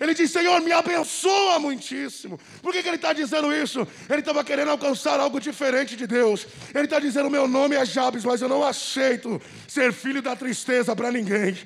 [0.01, 2.41] Ele diz: Senhor, me abençoa muitíssimo.
[2.63, 3.87] Por que, que ele está dizendo isso?
[4.09, 6.47] Ele estava querendo alcançar algo diferente de Deus.
[6.75, 10.97] Ele está dizendo: Meu nome é Jabes, mas eu não aceito ser filho da tristeza
[10.97, 11.57] para ninguém.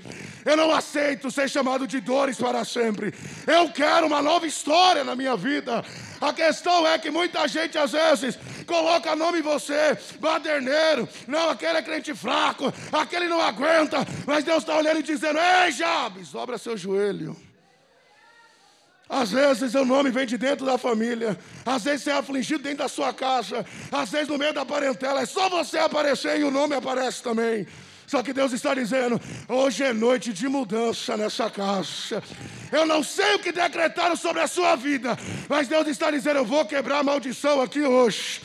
[0.44, 3.14] Eu não aceito ser chamado de dores para sempre.
[3.46, 5.84] Eu quero uma nova história na minha vida.
[6.20, 8.36] A questão é que muita gente às vezes
[8.66, 14.58] coloca nome em você, baderneiro, não, aquele é crente fraco, aquele não aguenta, mas Deus
[14.58, 17.36] está olhando e dizendo: Ei, Jabes, dobra seu joelho.
[19.14, 22.78] Às vezes o nome vem de dentro da família, às vezes você é afligido dentro
[22.78, 26.50] da sua casa, às vezes no meio da parentela, é só você aparecer e o
[26.50, 27.64] nome aparece também.
[28.08, 32.20] Só que Deus está dizendo: hoje é noite de mudança nessa casa.
[32.72, 35.16] Eu não sei o que decretaram sobre a sua vida,
[35.48, 38.40] mas Deus está dizendo: eu vou quebrar a maldição aqui hoje.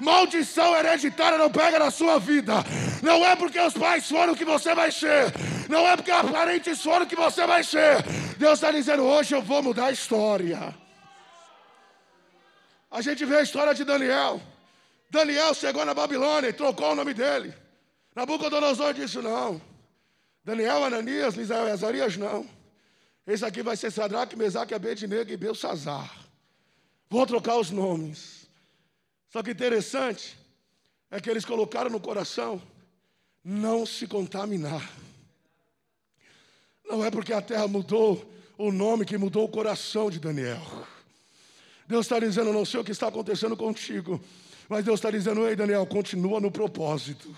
[0.00, 2.54] Maldição hereditária não pega na sua vida.
[3.02, 5.32] Não é porque os pais foram que você vai ser.
[5.68, 8.02] Não é porque os parentes foram que você vai ser.
[8.38, 10.74] Deus está dizendo: hoje eu vou mudar a história.
[12.90, 14.40] A gente vê a história de Daniel.
[15.10, 17.52] Daniel chegou na Babilônia e trocou o nome dele.
[18.14, 19.60] Nabucodonosor disse: não.
[20.44, 22.48] Daniel, Ananias, Misael e Azarias, não.
[23.26, 26.10] Esse aqui vai ser Sadraque, Mesaque, Abednego e Belsazar.
[27.10, 28.37] Vou trocar os nomes.
[29.30, 30.36] Só que interessante
[31.10, 32.60] é que eles colocaram no coração
[33.44, 34.90] não se contaminar.
[36.88, 40.60] Não é porque a terra mudou o nome que mudou o coração de Daniel.
[41.86, 44.20] Deus está dizendo, não sei o que está acontecendo contigo,
[44.68, 47.34] mas Deus está dizendo, ei Daniel, continua no propósito.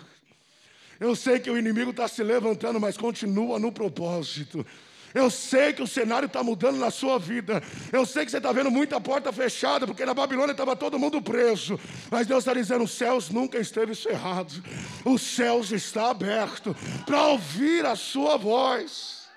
[0.99, 4.67] Eu sei que o inimigo está se levantando, mas continua no propósito.
[5.15, 7.63] Eu sei que o cenário está mudando na sua vida.
[7.93, 11.21] Eu sei que você está vendo muita porta fechada, porque na Babilônia estava todo mundo
[11.21, 11.79] preso.
[12.11, 14.61] Mas Deus está dizendo: os céus nunca esteve cerrados.
[15.05, 19.29] Os céus está aberto para ouvir a sua voz.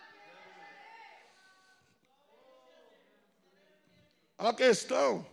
[4.37, 5.25] A questão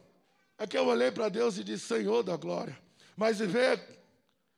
[0.57, 2.79] é que eu olhei para Deus e disse: Senhor da glória.
[3.17, 3.79] Mas viver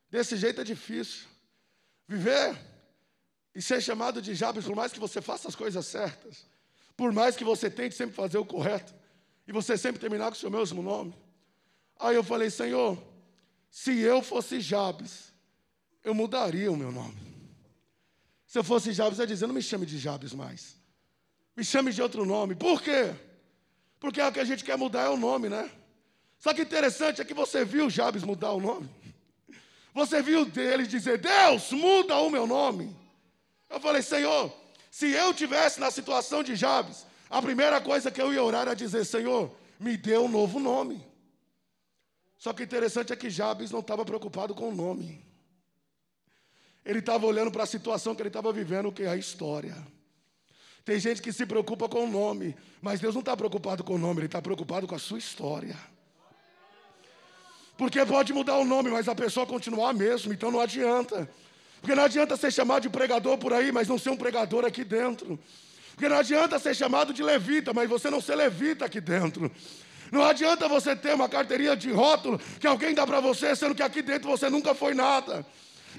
[0.09, 1.27] desse jeito é difícil.
[2.07, 2.55] Viver
[3.55, 6.45] e ser chamado de Jabes, por mais que você faça as coisas certas,
[6.97, 8.93] por mais que você tente sempre fazer o correto,
[9.47, 11.13] e você sempre terminar com o seu mesmo nome.
[11.99, 12.97] Aí eu falei, Senhor,
[13.69, 15.33] se eu fosse Jabes,
[16.03, 17.17] eu mudaria o meu nome.
[18.45, 20.75] Se eu fosse Jabes, eu ia dizer, não me chame de Jabes mais.
[21.55, 22.55] Me chame de outro nome.
[22.55, 23.13] Por quê?
[23.99, 25.69] Porque o que a gente quer mudar é o nome, né?
[26.39, 28.89] Só que interessante é que você viu Jabes mudar o nome.
[29.93, 32.95] Você viu dele dizer, Deus, muda o meu nome.
[33.73, 34.53] Eu falei, Senhor,
[34.91, 38.75] se eu tivesse na situação de Jabes, a primeira coisa que eu ia orar era
[38.75, 41.03] dizer, Senhor, me dê um novo nome.
[42.37, 45.25] Só que interessante é que Jabes não estava preocupado com o nome.
[46.85, 49.75] Ele estava olhando para a situação que ele estava vivendo, que é a história.
[50.85, 53.97] Tem gente que se preocupa com o nome, mas Deus não está preocupado com o
[53.97, 55.75] nome, Ele está preocupado com a sua história.
[57.75, 61.27] Porque pode mudar o nome, mas a pessoa continuar a mesma, então não adianta.
[61.83, 64.85] Porque não adianta ser chamado de pregador por aí, mas não ser um pregador aqui
[64.85, 65.37] dentro.
[65.91, 69.51] Porque não adianta ser chamado de levita, mas você não ser levita aqui dentro.
[70.09, 73.83] Não adianta você ter uma carteirinha de rótulo que alguém dá para você, sendo que
[73.83, 75.45] aqui dentro você nunca foi nada.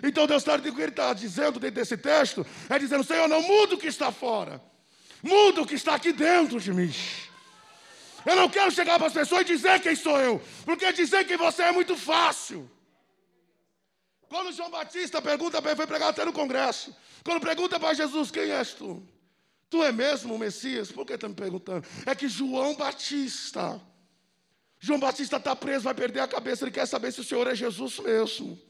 [0.02, 3.78] Então Deus está, Ele está dizendo dentro desse texto é dizendo: Senhor, não muda o
[3.78, 4.62] que está fora,
[5.22, 6.94] muda o que está aqui dentro de mim.
[8.24, 11.36] Eu não quero chegar para as pessoas e dizer quem sou eu, porque dizer que
[11.36, 12.70] você é muito fácil.
[14.34, 16.92] Quando João Batista pergunta para ele, foi pregar até no congresso.
[17.22, 19.00] Quando pergunta para Jesus, quem és tu?
[19.70, 20.90] Tu é mesmo o Messias?
[20.90, 21.86] Por que está me perguntando?
[22.04, 23.80] É que João Batista,
[24.80, 27.54] João Batista está preso, vai perder a cabeça, ele quer saber se o Senhor é
[27.54, 28.60] Jesus mesmo.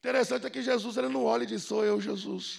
[0.00, 2.58] Interessante é que Jesus ele não olha e diz, sou eu, Jesus.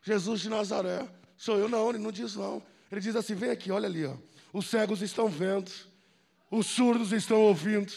[0.00, 1.08] Jesus de Nazaré.
[1.36, 2.62] Sou eu, não, ele não diz não.
[2.88, 4.14] Ele diz assim: vem aqui, olha ali, ó.
[4.52, 5.72] Os cegos estão vendo,
[6.52, 7.92] os surdos estão ouvindo,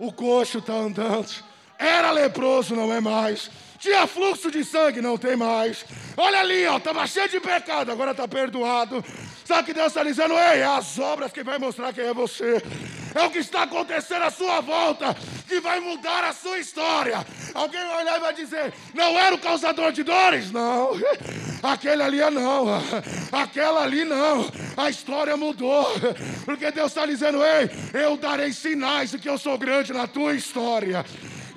[0.00, 1.48] o coxo está andando.
[1.80, 3.50] Era leproso, não é mais.
[3.78, 5.86] Tinha fluxo de sangue, não tem mais.
[6.14, 9.02] Olha ali, ó, estava cheio de pecado, agora está perdoado.
[9.46, 10.34] Sabe que Deus está dizendo?
[10.34, 12.62] Ei, é as obras que vai mostrar quem é você.
[13.14, 15.16] É o que está acontecendo à sua volta
[15.48, 17.26] que vai mudar a sua história.
[17.54, 20.52] Alguém vai olhar e vai dizer: não era o causador de dores?
[20.52, 20.90] Não.
[21.62, 22.66] Aquele ali é não.
[23.32, 24.48] Aquela ali não.
[24.76, 25.86] A história mudou.
[26.44, 30.34] Porque Deus está dizendo: ei, eu darei sinais de que eu sou grande na tua
[30.34, 31.04] história.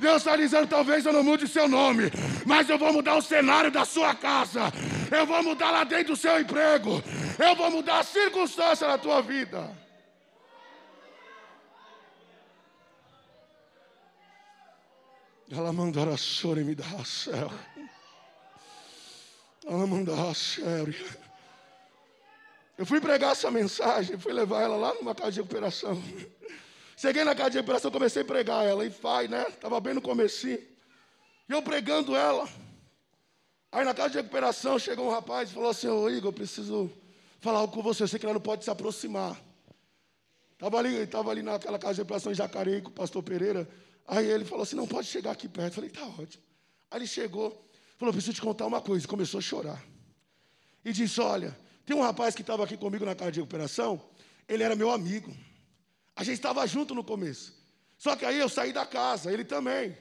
[0.03, 2.11] Deus está dizendo: talvez eu não mude seu nome,
[2.45, 4.61] mas eu vou mudar o cenário da sua casa.
[5.09, 7.01] Eu vou mudar lá dentro do seu emprego.
[7.39, 9.71] Eu vou mudar a circunstância da tua vida.
[15.49, 17.49] Ela mandará choro e me dará céu.
[19.65, 20.87] Ela mandará céu.
[22.77, 26.01] Eu fui pregar essa mensagem, fui levar ela lá numa casa de recuperação.
[26.95, 29.45] Cheguei na casa de recuperação, comecei a pregar ela, e faz, né?
[29.49, 30.59] Estava bem no comecinho.
[31.49, 32.47] E eu pregando ela.
[33.71, 36.91] Aí na casa de recuperação chegou um rapaz e falou assim, ô Igor, eu preciso
[37.39, 39.39] falar algo com você, eu sei que ela não pode se aproximar.
[40.53, 43.67] Estava ali, tava ali naquela casa de recuperação em Jacareí com o pastor Pereira.
[44.07, 45.67] Aí ele falou assim, não pode chegar aqui perto.
[45.67, 46.43] Eu falei, tá ótimo.
[46.89, 47.67] Aí ele chegou,
[47.97, 49.07] falou, preciso te contar uma coisa.
[49.07, 49.83] Começou a chorar.
[50.85, 54.01] E disse, olha, tem um rapaz que estava aqui comigo na casa de recuperação,
[54.47, 55.35] ele era meu amigo.
[56.15, 57.53] A gente estava junto no começo.
[57.97, 59.97] Só que aí eu saí da casa, ele também.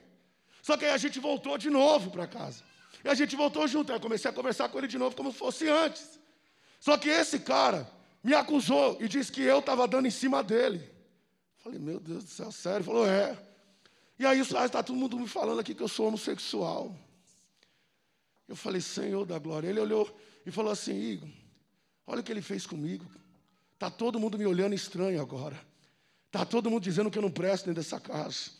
[0.63, 2.63] Só que aí a gente voltou de novo para casa.
[3.05, 3.93] E a gente voltou junto.
[3.93, 6.19] Aí comecei a conversar com ele de novo como fosse antes.
[6.79, 7.91] Só que esse cara
[8.23, 10.89] me acusou e disse que eu estava dando em cima dele.
[11.59, 12.79] Falei, meu Deus do céu, sério?
[12.79, 13.39] Ele falou, é.
[14.19, 16.97] E aí está todo mundo me falando aqui que eu sou homossexual.
[18.47, 19.69] Eu falei, Senhor da glória.
[19.69, 21.29] Ele olhou e falou assim, Igor,
[22.07, 23.05] olha o que ele fez comigo.
[23.75, 25.72] Está todo mundo me olhando estranho agora.
[26.33, 28.53] Está todo mundo dizendo que eu não presto dentro dessa casa.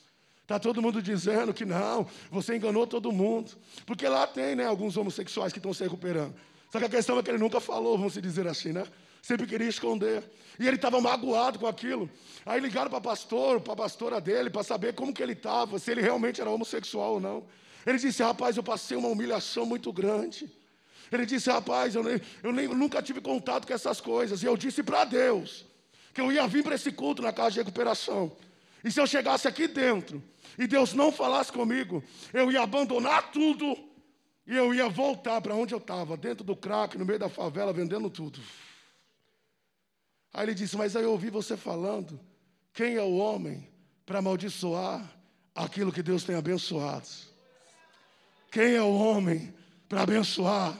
[0.43, 3.53] Está todo mundo dizendo que não, você enganou todo mundo.
[3.87, 6.35] Porque lá tem né, alguns homossexuais que estão se recuperando.
[6.71, 8.85] Só que a questão é que ele nunca falou, vamos dizer assim, né?
[9.23, 10.23] Sempre queria esconder.
[10.61, 12.11] E ele estava magoado com aquilo.
[12.45, 15.91] Aí ligaram para pastor, para a pastora dele, para saber como que ele estava, se
[15.93, 17.47] ele realmente era homossexual ou não.
[17.87, 20.53] Ele disse, rapaz, eu passei uma humilhação muito grande.
[21.11, 24.43] Ele disse, rapaz, eu, nem, eu nem, nunca tive contato com essas coisas.
[24.43, 25.72] E eu disse para Deus
[26.13, 28.37] que eu ia vir para esse culto na casa de recuperação.
[28.85, 30.23] E se eu chegasse aqui dentro
[30.59, 32.03] e Deus não falasse comigo,
[32.33, 33.77] eu ia abandonar tudo
[34.47, 37.73] e eu ia voltar para onde eu estava, dentro do crack, no meio da favela,
[37.73, 38.41] vendendo tudo.
[40.33, 42.19] Aí ele disse: Mas aí eu ouvi você falando,
[42.73, 43.69] quem é o homem
[44.05, 45.09] para amaldiçoar
[45.55, 47.07] aquilo que Deus tem abençoado?
[48.51, 49.55] Quem é o homem
[49.89, 50.79] para abençoar,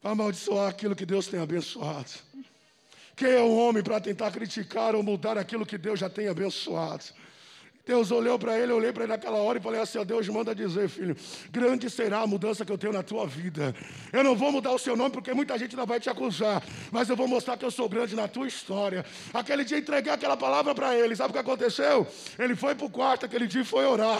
[0.00, 2.10] para amaldiçoar aquilo que Deus tem abençoado?
[3.16, 7.04] Quem é o homem para tentar criticar ou mudar aquilo que Deus já tem abençoado?
[7.86, 10.26] Deus olhou para ele, eu olhei para ele naquela hora e falei assim: ó, Deus
[10.28, 11.14] manda dizer, filho,
[11.50, 13.74] grande será a mudança que eu tenho na tua vida.
[14.10, 17.10] Eu não vou mudar o seu nome porque muita gente ainda vai te acusar, mas
[17.10, 19.04] eu vou mostrar que eu sou grande na tua história.
[19.34, 22.06] Aquele dia entreguei aquela palavra para ele, sabe o que aconteceu?
[22.38, 24.18] Ele foi para o quarto aquele dia foi orar.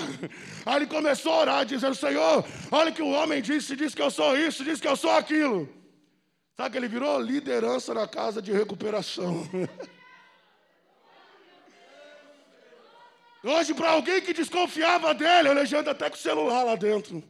[0.66, 4.11] Aí ele começou a orar, dizendo: Senhor, olha que o homem disse, disse que eu
[4.11, 5.66] sou isso, disse que eu sou aquilo.
[6.56, 9.48] Sabe que ele virou liderança na casa de recuperação.
[13.43, 17.22] Hoje, para alguém que desconfiava dele, eu legendo até com o celular lá dentro.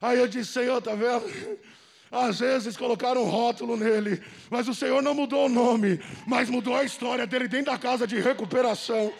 [0.00, 1.30] Aí eu disse, Senhor, tá vendo?
[2.10, 6.74] Às vezes colocaram um rótulo nele, mas o Senhor não mudou o nome, mas mudou
[6.74, 9.12] a história dele dentro da casa de recuperação.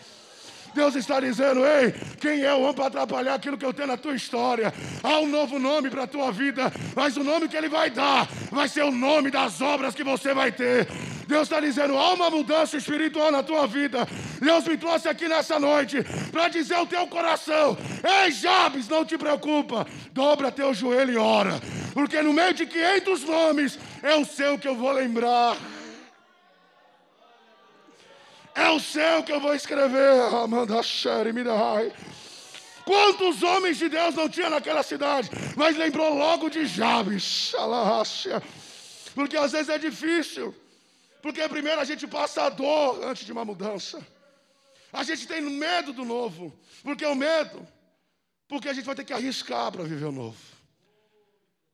[0.74, 3.96] Deus está dizendo: ei, quem é o homem para atrapalhar aquilo que eu tenho na
[3.96, 4.74] tua história?
[5.02, 8.28] Há um novo nome para a tua vida, mas o nome que ele vai dar
[8.51, 10.88] vai ser o nome das obras que você vai ter.
[11.26, 14.06] Deus está dizendo: há uma mudança espiritual na tua vida.
[14.40, 19.16] Deus me trouxe aqui nessa noite para dizer ao teu coração: ei, Jabes, não te
[19.16, 21.60] preocupa, dobra teu joelho e ora,
[21.92, 25.56] porque no meio de 500 nomes é o seu que eu vou lembrar.
[28.55, 30.20] É o céu que eu vou escrever.
[32.85, 35.31] Quantos homens de Deus não tinha naquela cidade?
[35.56, 37.52] Mas lembrou logo de Jabes.
[39.14, 40.55] Porque às vezes é difícil.
[41.22, 44.06] Porque primeiro a gente passa a dor antes de uma mudança.
[44.93, 46.52] A gente tem medo do novo.
[46.82, 47.66] Porque o medo.
[48.47, 50.36] Porque a gente vai ter que arriscar para viver o novo.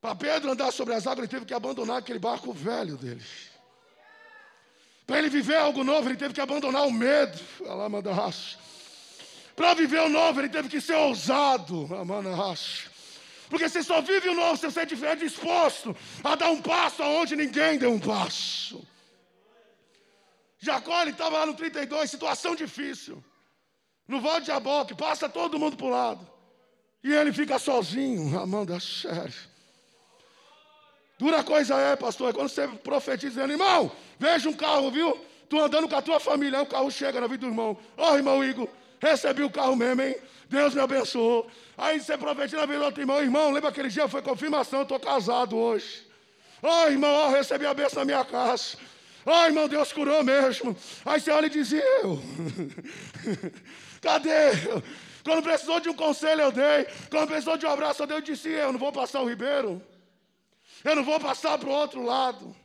[0.01, 3.23] Para Pedro andar sobre as águas, ele teve que abandonar aquele barco velho dele.
[5.11, 7.37] Para ele viver algo novo, ele teve que abandonar o medo.
[9.57, 11.89] Para viver o novo, ele teve que ser ousado.
[13.49, 17.35] Porque você só vive o novo se você estiver disposto a dar um passo aonde
[17.35, 18.87] ninguém deu um passo.
[20.61, 23.21] Jacó estava lá no 32, situação difícil.
[24.07, 26.31] No Vale de Jaboque, passa todo mundo para o lado.
[27.03, 29.50] E ele fica sozinho, amando a sério.
[31.21, 35.21] Dura coisa é, pastor, é quando você profetiza irmão, veja um carro, viu?
[35.51, 37.77] Tu andando com a tua família, aí o carro chega na vida do irmão.
[37.95, 38.67] Ó, irmão Igor,
[38.99, 40.17] recebi o carro mesmo, hein?
[40.49, 41.47] Deus me abençoou.
[41.77, 44.99] Aí você profetiza na vida do outro irmão, irmão, lembra aquele dia foi confirmação, estou
[44.99, 46.07] casado hoje.
[46.63, 48.79] Ó, irmão, ó, recebi a bênção na minha casa.
[49.27, 50.75] Ó, irmão, Deus curou mesmo.
[51.05, 52.19] Aí você olha e diz, eu?
[54.01, 54.53] Cadê?
[55.23, 56.87] Quando precisou de um conselho, eu dei.
[57.11, 58.17] Quando precisou de um abraço, eu dei.
[58.17, 59.83] Eu disse, eu não vou passar o Ribeiro.
[60.85, 62.57] Eu não vou passar para o outro lado.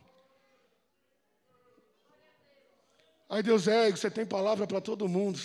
[3.28, 5.38] Aí Deus é, você tem palavra para todo mundo.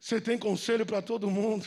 [0.00, 1.66] Você tem conselho para todo mundo.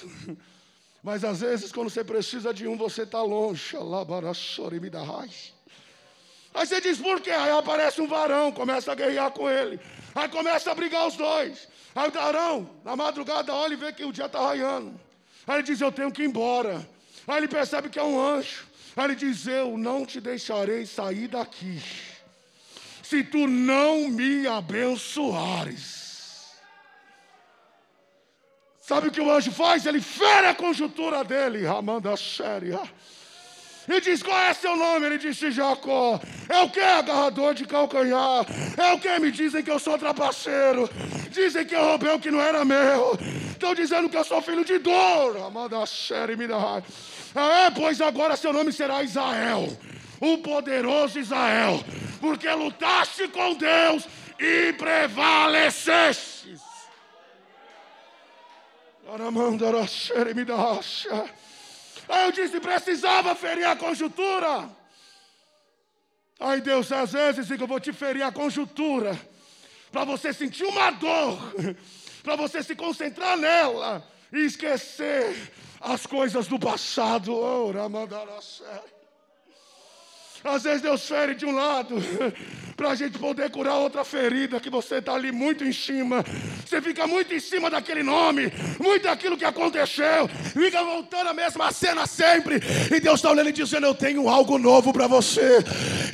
[1.03, 3.75] Mas às vezes, quando você precisa de um, você está longe.
[6.53, 7.31] Aí você diz, por quê?
[7.31, 9.79] Aí aparece um varão, começa a guerrear com ele.
[10.15, 11.67] Aí começa a brigar os dois.
[11.95, 14.99] Aí o varão, na madrugada, olha e vê que o dia está raiando.
[15.47, 16.87] Aí ele diz, eu tenho que ir embora.
[17.27, 18.68] Aí ele percebe que é um anjo.
[18.95, 21.81] Aí ele diz, eu não te deixarei sair daqui.
[23.03, 25.99] Se tu não me abençoares.
[28.81, 29.85] Sabe o que o anjo faz?
[29.85, 32.81] Ele fere a conjuntura dele, Ramanda Séria.
[33.87, 35.07] E diz: Qual é seu nome?
[35.07, 36.19] Ele disse: Jacó.
[36.47, 36.79] É o que?
[36.79, 38.45] Agarrador de calcanhar.
[38.77, 39.19] É o que?
[39.19, 40.87] Me dizem que eu sou trapaceiro.
[41.31, 43.17] Dizem que eu roubei o que não era meu.
[43.51, 45.37] Estão dizendo que eu sou filho de dor.
[45.45, 46.83] Amada série me dá.
[47.35, 49.77] É, pois agora seu nome será Israel.
[50.19, 51.83] O poderoso Israel.
[52.19, 54.07] Porque lutaste com Deus
[54.39, 56.57] e prevaleceste.
[62.07, 64.69] Aí eu disse, precisava ferir a conjuntura.
[66.39, 69.19] Aí Deus, às vezes, eu vou te ferir a conjuntura.
[69.91, 71.37] Para você sentir uma dor.
[72.23, 74.07] Para você se concentrar nela.
[74.31, 77.33] E esquecer as coisas do passado.
[77.33, 78.98] Oh, Ramandaracé.
[80.43, 81.95] Às vezes Deus fere de um lado,
[82.75, 86.23] para a gente poder curar outra ferida que você está ali muito em cima.
[86.65, 91.73] Você fica muito em cima daquele nome, muito daquilo que aconteceu, fica voltando a mesma
[91.73, 92.61] cena sempre.
[92.89, 95.57] E Deus está olhando e dizendo: Eu tenho algo novo para você.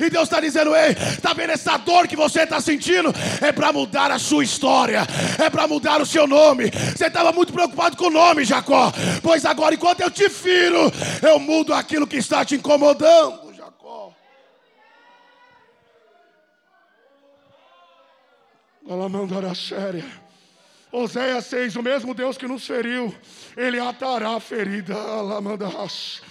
[0.04, 3.14] E Deus está dizendo: Ei, está vendo essa dor que você está sentindo?
[3.40, 5.06] É para mudar a sua história,
[5.38, 6.64] é para mudar o seu nome.
[6.96, 8.92] Você estava muito preocupado com o nome, Jacó.
[9.22, 10.92] Pois agora, enquanto eu te firo,
[11.22, 13.45] eu mudo aquilo que está te incomodando.
[18.88, 20.04] Alamandara séria.
[20.92, 23.12] Oséias 6, o mesmo Deus que nos feriu,
[23.56, 24.94] Ele atará a ferida.
[24.94, 26.22] Alamandaras.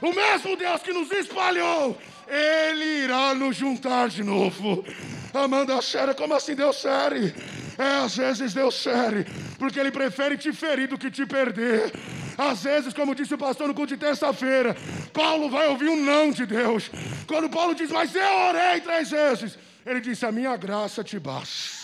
[0.00, 1.96] O mesmo Deus que nos espalhou,
[2.28, 4.84] Ele irá nos juntar de novo.
[5.32, 7.34] Amanda séria, como assim Deus fere?
[7.78, 9.26] É, às vezes Deus fere,
[9.58, 11.90] porque Ele prefere te ferir do que te perder.
[12.36, 14.76] Às vezes, como disse o pastor no culto de terça-feira,
[15.12, 16.90] Paulo vai ouvir um não de Deus.
[17.26, 21.81] Quando Paulo diz, mas eu orei três vezes, ele disse: A minha graça te basta.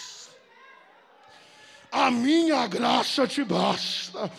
[1.91, 4.31] A minha graça te basta.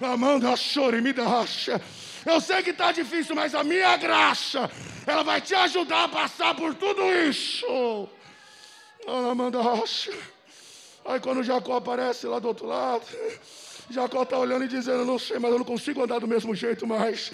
[0.00, 0.54] Amanda
[1.00, 1.80] me racha.
[2.24, 4.70] Eu sei que está difícil, mas a minha graça,
[5.06, 8.08] ela vai te ajudar a passar por tudo isso.
[9.06, 10.12] Amanda racha.
[11.04, 13.04] Aí quando Jacó aparece lá do outro lado,
[13.92, 16.54] Jacó está olhando e dizendo: Eu não sei, mas eu não consigo andar do mesmo
[16.54, 17.30] jeito mais.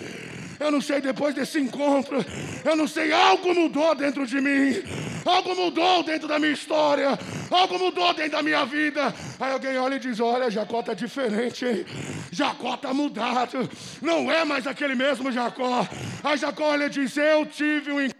[0.58, 2.24] Eu não sei, depois desse encontro,
[2.64, 4.82] eu não sei, algo mudou dentro de mim,
[5.24, 7.16] algo mudou dentro da minha história,
[7.48, 9.14] algo mudou dentro da minha vida.
[9.38, 11.86] Aí alguém olha e diz: Olha, Jacó está diferente, hein?
[12.32, 13.70] Jacó está mudado,
[14.02, 15.86] não é mais aquele mesmo Jacó.
[16.24, 18.18] Aí Jacó olha e diz: Eu tive um encontro.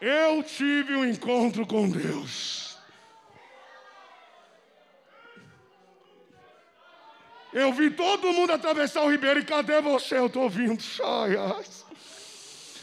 [0.00, 2.67] Eu tive um encontro com Deus.
[7.58, 10.16] Eu vi todo mundo atravessar o ribeiro e cadê você?
[10.16, 10.80] Eu estou vindo.
[11.02, 11.64] Ai, ai.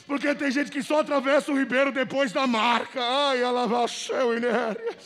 [0.05, 2.99] Porque tem gente que só atravessa o ribeiro depois da marca.
[3.01, 3.37] Ai,
[3.87, 4.97] céu inéria.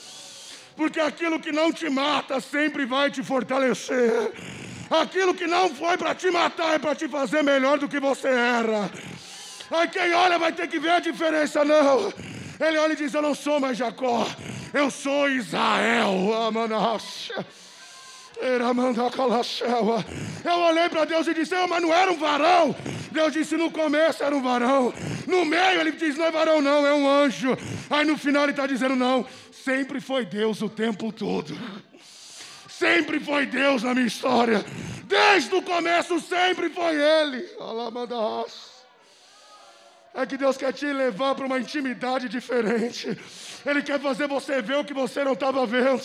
[0.76, 4.34] Porque aquilo que não te mata sempre vai te fortalecer.
[4.90, 8.28] Aquilo que não foi para te matar é para te fazer melhor do que você
[8.28, 8.90] era.
[9.70, 12.12] Aí quem olha vai ter que ver a diferença, não.
[12.60, 14.28] Ele olha e diz: Eu não sou mais Jacó,
[14.74, 16.34] eu sou Israel.
[16.48, 17.46] Amanacha.
[20.44, 22.76] Eu olhei para Deus e disse, mas não era um varão.
[23.12, 24.94] Deus disse, no começo era um varão.
[25.28, 27.58] No meio ele diz, não é varão não, é um anjo.
[27.90, 31.58] Aí no final ele está dizendo, não, sempre foi Deus o tempo todo.
[32.68, 34.64] Sempre foi Deus na minha história.
[35.04, 37.46] Desde o começo sempre foi Ele.
[40.14, 43.18] É que Deus quer te levar para uma intimidade diferente.
[43.66, 46.02] Ele quer fazer você ver o que você não estava vendo.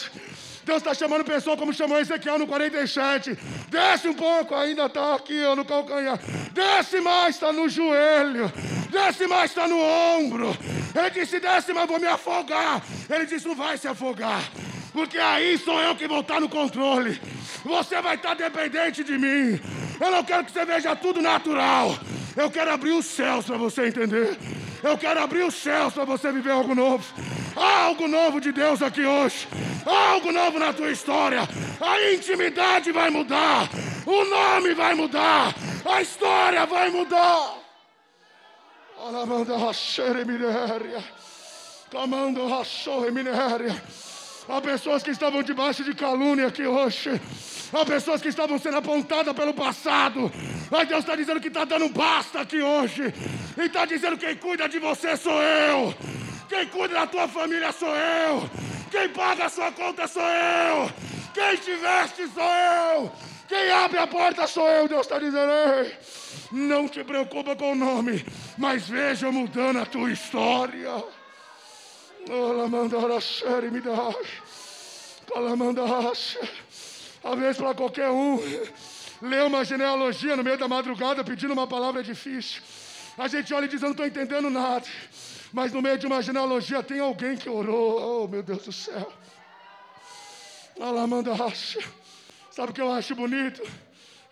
[0.64, 3.38] Deus está chamando pessoa como chamou Ezequiel no 47.
[3.68, 6.18] Desce um pouco, ainda está aqui ó, no calcanhar.
[6.52, 8.50] Desce mais, está no joelho.
[8.90, 10.56] Desce mais, está no ombro.
[10.94, 12.82] Ele disse: desce, mas vou me afogar.
[13.10, 14.42] Ele disse: não vai se afogar.
[14.92, 17.20] Porque aí sou eu que vou estar no controle.
[17.64, 19.60] Você vai estar dependente de mim.
[20.00, 21.98] Eu não quero que você veja tudo natural.
[22.36, 24.38] Eu quero abrir os céus para você entender.
[24.84, 27.02] Eu quero abrir os céus para você viver algo novo.
[27.56, 29.48] Há algo novo de Deus aqui hoje.
[29.86, 31.40] Há algo novo na tua história.
[31.80, 33.70] A intimidade vai mudar.
[34.04, 35.54] O nome vai mudar.
[35.86, 37.54] A história vai mudar.
[38.98, 41.02] Alamanda rachere minéria.
[41.90, 43.82] Clamando rachou minéria.
[44.48, 47.20] Há pessoas que estavam debaixo de calúnia aqui hoje.
[47.72, 50.30] Há pessoas que estavam sendo apontadas pelo passado.
[50.70, 53.02] Mas Deus está dizendo que está dando basta aqui hoje.
[53.56, 55.94] E está dizendo: quem cuida de você sou eu.
[56.48, 58.48] Quem cuida da tua família sou eu.
[58.90, 60.90] Quem paga a sua conta sou eu.
[61.32, 63.12] Quem te veste sou eu.
[63.48, 64.86] Quem abre a porta sou eu.
[64.86, 65.96] Deus está dizendo: Ei,
[66.52, 68.24] não te preocupa com o nome,
[68.58, 71.02] mas veja mudando a tua história.
[71.02, 72.12] Olamandarachere me dá.
[72.12, 72.12] Calamandacha.
[77.22, 78.38] Às vezes para qualquer um,
[79.22, 82.62] ler uma genealogia no meio da madrugada pedindo uma palavra é difícil.
[83.16, 84.86] A gente olha e diz, eu não estou entendendo nada.
[85.52, 88.24] Mas no meio de uma genealogia tem alguém que orou.
[88.24, 89.12] Oh, meu Deus do céu.
[90.80, 91.80] Alamandacha.
[92.50, 93.62] Sabe o que eu acho bonito?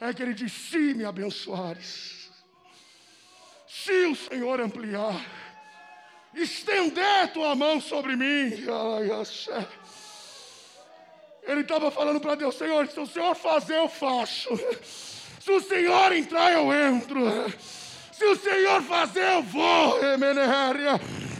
[0.00, 2.30] É que ele diz, se me abençoares.
[3.68, 5.24] Se o Senhor ampliar
[6.34, 8.64] estender tua mão sobre mim.
[11.42, 14.48] Ele estava falando para Deus, Senhor, se o Senhor fazer, eu faço.
[15.40, 17.20] Se o Senhor entrar, eu entro.
[18.12, 19.98] Se o Senhor fazer, eu vou.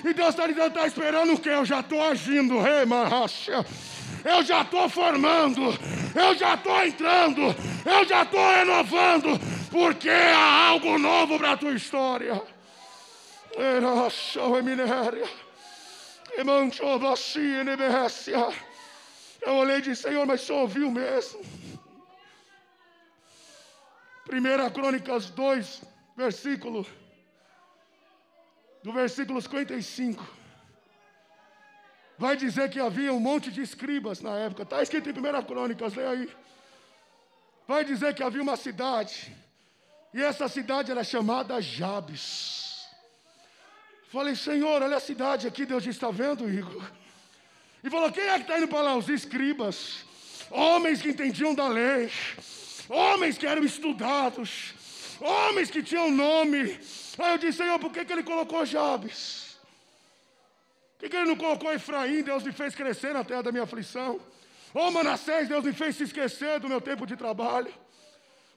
[0.05, 1.51] E Deus está dizendo, está esperando o quê?
[1.51, 2.55] Eu já estou agindo.
[4.25, 5.63] Eu já estou formando.
[6.17, 7.55] Eu já estou entrando.
[7.85, 9.41] Eu já estou renovando.
[9.71, 12.43] Porque há algo novo para a tua história.
[19.43, 21.41] Eu olhei e disse, Senhor, mas só ouviu mesmo.
[24.31, 25.83] 1 Crônicas 2,
[26.17, 26.87] versículo.
[28.83, 30.27] Do versículo 55.
[32.17, 34.63] Vai dizer que havia um monte de escribas na época.
[34.63, 36.37] Está escrito em 1 Crônicas, lê aí.
[37.67, 39.35] Vai dizer que havia uma cidade.
[40.15, 42.62] E essa cidade era chamada Jabes.
[44.13, 46.85] Falei, Senhor, olha a cidade aqui, Deus está vendo, Igor.
[47.83, 48.95] E falou: quem é que está indo para lá?
[48.95, 50.05] Os escribas,
[50.51, 52.11] homens que entendiam da lei,
[52.91, 54.75] homens que eram estudados,
[55.19, 56.79] homens que tinham nome.
[57.19, 59.57] Aí eu disse: Senhor, por que, que ele colocou Jabes?
[60.99, 62.23] Por que, que ele não colocou Efraim?
[62.23, 64.21] Deus me fez crescer na terra da minha aflição.
[64.75, 67.73] Ou Manassés, Deus me fez se esquecer do meu tempo de trabalho.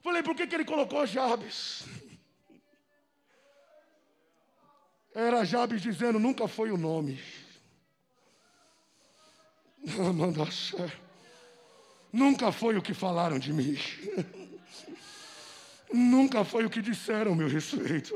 [0.04, 1.86] Falei, por que, que ele colocou Jabes?
[5.16, 7.18] Era Jabes dizendo, nunca foi o nome.
[12.12, 13.80] Nunca foi o que falaram de mim.
[15.94, 18.14] Nunca foi o que disseram meu respeito.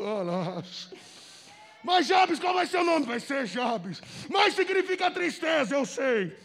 [1.82, 3.06] Mas Jabes, qual vai ser o nome?
[3.06, 4.02] Vai ser Jabes.
[4.30, 6.38] Mas significa tristeza, eu sei.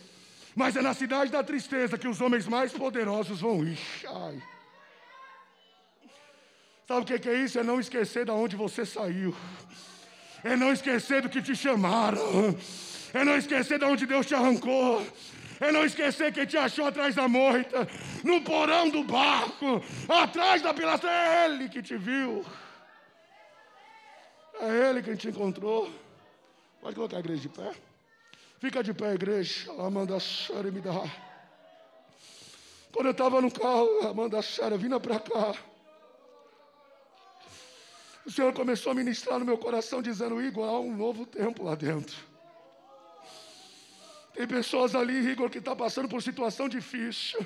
[0.55, 3.81] Mas é na cidade da tristeza que os homens mais poderosos vão ir.
[4.07, 4.41] Ai.
[6.87, 7.59] Sabe o que é isso?
[7.59, 9.35] É não esquecer de onde você saiu.
[10.45, 12.55] É não esquecer do que te chamaram.
[13.15, 15.05] É não esquecer de onde Deus te arrancou.
[15.59, 17.89] É não esquecer quem te achou atrás da moita,
[18.23, 21.11] no porão do barco, atrás da pilastra.
[21.11, 22.45] É Ele que te viu.
[24.61, 25.91] É Ele quem te encontrou.
[26.81, 27.73] Pode colocar a igreja de pé.
[28.59, 29.71] Fica de pé, igreja.
[29.79, 31.05] Amanda Sara me dá.
[32.93, 35.55] Quando eu estava no carro, Amanda Sara, vinda para cá.
[38.27, 41.75] O Senhor começou a ministrar no meu coração, dizendo: Igor, há um novo tempo lá
[41.75, 42.17] dentro.
[44.33, 47.45] Tem pessoas ali, Igor, que estão tá passando por situação difícil.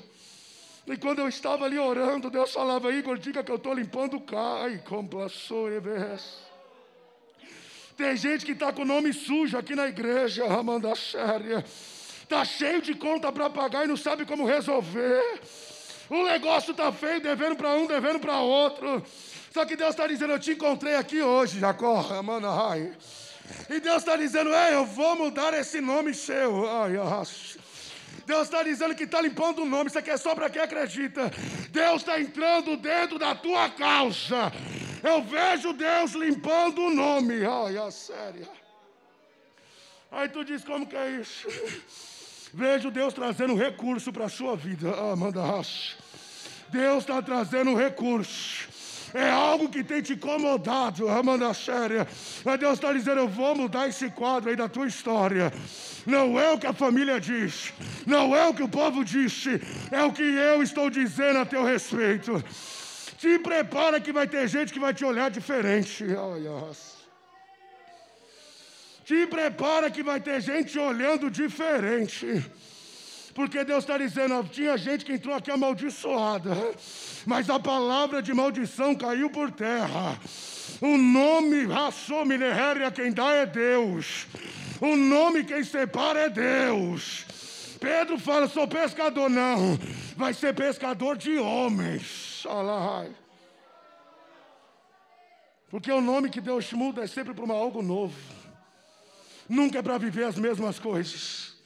[0.86, 4.20] E quando eu estava ali orando, Deus falava, Igor, diga que eu estou limpando o
[4.22, 5.68] cai, complaçou
[7.94, 11.62] Tem gente que está com o nome sujo aqui na igreja, Ramanda Séria.
[12.22, 15.40] Está cheio de conta para pagar e não sabe como resolver.
[16.08, 19.04] O negócio está feio, devendo para um, devendo para outro.
[19.58, 22.92] Só que Deus está dizendo, eu te encontrei aqui hoje, Jacó, Ramanda Rai.
[23.68, 26.64] E Deus está dizendo: Ei, eu vou mudar esse nome seu.
[26.70, 26.92] Ai.
[28.24, 29.88] Deus está dizendo que está limpando o nome.
[29.88, 31.28] Isso aqui é só para quem acredita.
[31.70, 34.52] Deus está entrando dentro da tua causa.
[35.02, 37.44] Eu vejo Deus limpando o nome.
[37.44, 38.46] Ai, a sério.
[40.12, 41.48] Aí tu diz: Como que é isso?
[42.54, 44.94] Vejo Deus trazendo recurso para a sua vida.
[44.96, 45.42] Ah, manda.
[46.70, 48.77] Deus está trazendo recurso.
[49.14, 52.06] É algo que tem te incomodado, Amanda Séria.
[52.44, 55.52] Mas Deus está dizendo: eu vou mudar esse quadro aí da tua história.
[56.06, 57.72] Não é o que a família diz,
[58.06, 59.60] não é o que o povo disse,
[59.90, 62.42] é o que eu estou dizendo a teu respeito.
[63.18, 66.04] Te prepara que vai ter gente que vai te olhar diferente.
[66.04, 66.76] Ai.
[69.04, 72.44] Te prepara que vai ter gente olhando diferente.
[73.38, 76.50] Porque Deus está dizendo, tinha gente que entrou aqui amaldiçoada,
[77.24, 80.18] mas a palavra de maldição caiu por terra.
[80.80, 84.26] O nome Rassominehéria quem dá é Deus.
[84.80, 87.76] O nome quem separa é Deus.
[87.78, 89.78] Pedro fala, sou pescador, não.
[90.16, 92.44] Vai ser pescador de homens.
[95.70, 98.18] Porque o nome que Deus muda é sempre para algo novo.
[99.48, 101.57] Nunca é para viver as mesmas coisas.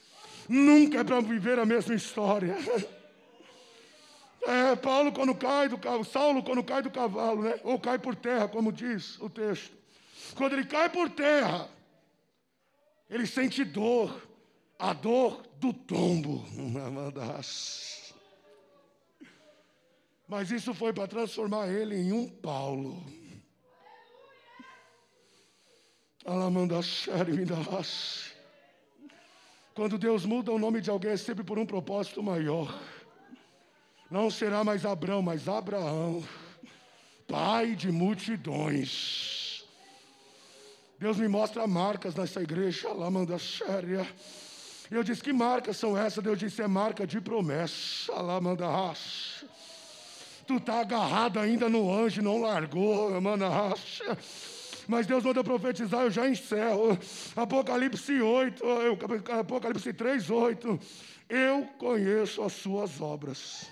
[0.47, 2.55] Nunca é para viver a mesma história.
[4.45, 7.57] É, Paulo quando cai do cavalo, Saulo quando cai do cavalo, né?
[7.63, 9.73] Ou cai por terra, como diz o texto.
[10.35, 11.69] Quando ele cai por terra,
[13.09, 14.27] ele sente dor,
[14.77, 16.43] a dor do tombo.
[20.27, 23.01] Mas isso foi para transformar ele em um Paulo.
[26.25, 28.32] Alamandaxerimindas.
[29.73, 32.79] Quando Deus muda o nome de alguém é sempre por um propósito maior.
[34.09, 36.23] Não será mais Abraão, mas Abraão,
[37.27, 39.65] pai de multidões.
[40.99, 44.07] Deus me mostra marcas nessa igreja, lá manda séria.
[44.91, 46.23] Eu disse: Que marcas são essas?
[46.23, 49.45] Deus disse: É marca de promessa, lá manda raça.
[50.45, 54.17] Tu está agarrado ainda no anjo, não largou, manda raça.
[54.87, 56.97] Mas Deus manda profetizar, eu já encerro.
[57.35, 58.97] Apocalipse 8, eu-
[59.39, 60.79] Apocalipse 3, 8.
[61.29, 63.69] Eu conheço as suas obras.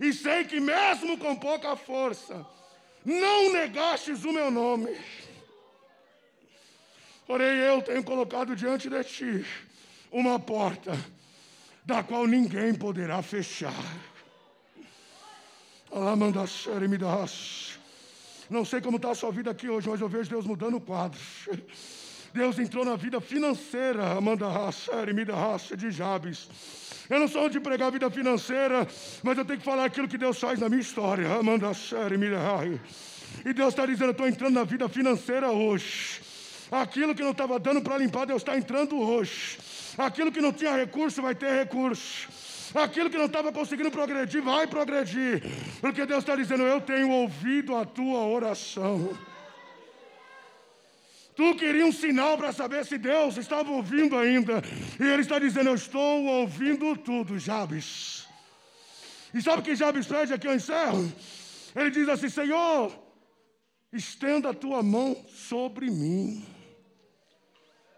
[0.00, 2.46] E sei que mesmo com pouca força,
[3.04, 4.96] não negastes o meu nome.
[7.26, 9.46] Porém, eu tenho colocado diante de ti
[10.10, 10.92] uma porta,
[11.84, 13.72] da qual ninguém poderá fechar.
[15.92, 17.69] Alamandaxere me das.
[18.50, 20.80] Não sei como está a sua vida aqui hoje, mas eu vejo Deus mudando o
[20.80, 21.20] quadro.
[22.34, 26.48] Deus entrou na vida financeira, Amanda Rassere, me raça de Jabes.
[27.08, 28.86] Eu não sou onde pregar a vida financeira,
[29.22, 31.32] mas eu tenho que falar aquilo que Deus faz na minha história.
[31.32, 32.26] Amanda Série, me
[33.44, 36.20] E Deus está dizendo: eu estou entrando na vida financeira hoje.
[36.70, 39.58] Aquilo que não estava dando para limpar, Deus está entrando hoje.
[39.98, 42.28] Aquilo que não tinha recurso, vai ter recurso.
[42.74, 45.42] Aquilo que não estava conseguindo progredir, vai progredir.
[45.80, 49.16] Porque Deus está dizendo: Eu tenho ouvido a tua oração.
[51.34, 54.62] Tu queria um sinal para saber se Deus estava ouvindo ainda.
[55.00, 58.26] E Ele está dizendo: Eu estou ouvindo tudo, Jabes.
[59.32, 61.10] E sabe o que Jabes pede aqui eu encerro?
[61.74, 62.92] Ele diz assim: Senhor,
[63.92, 66.44] estenda a tua mão sobre mim.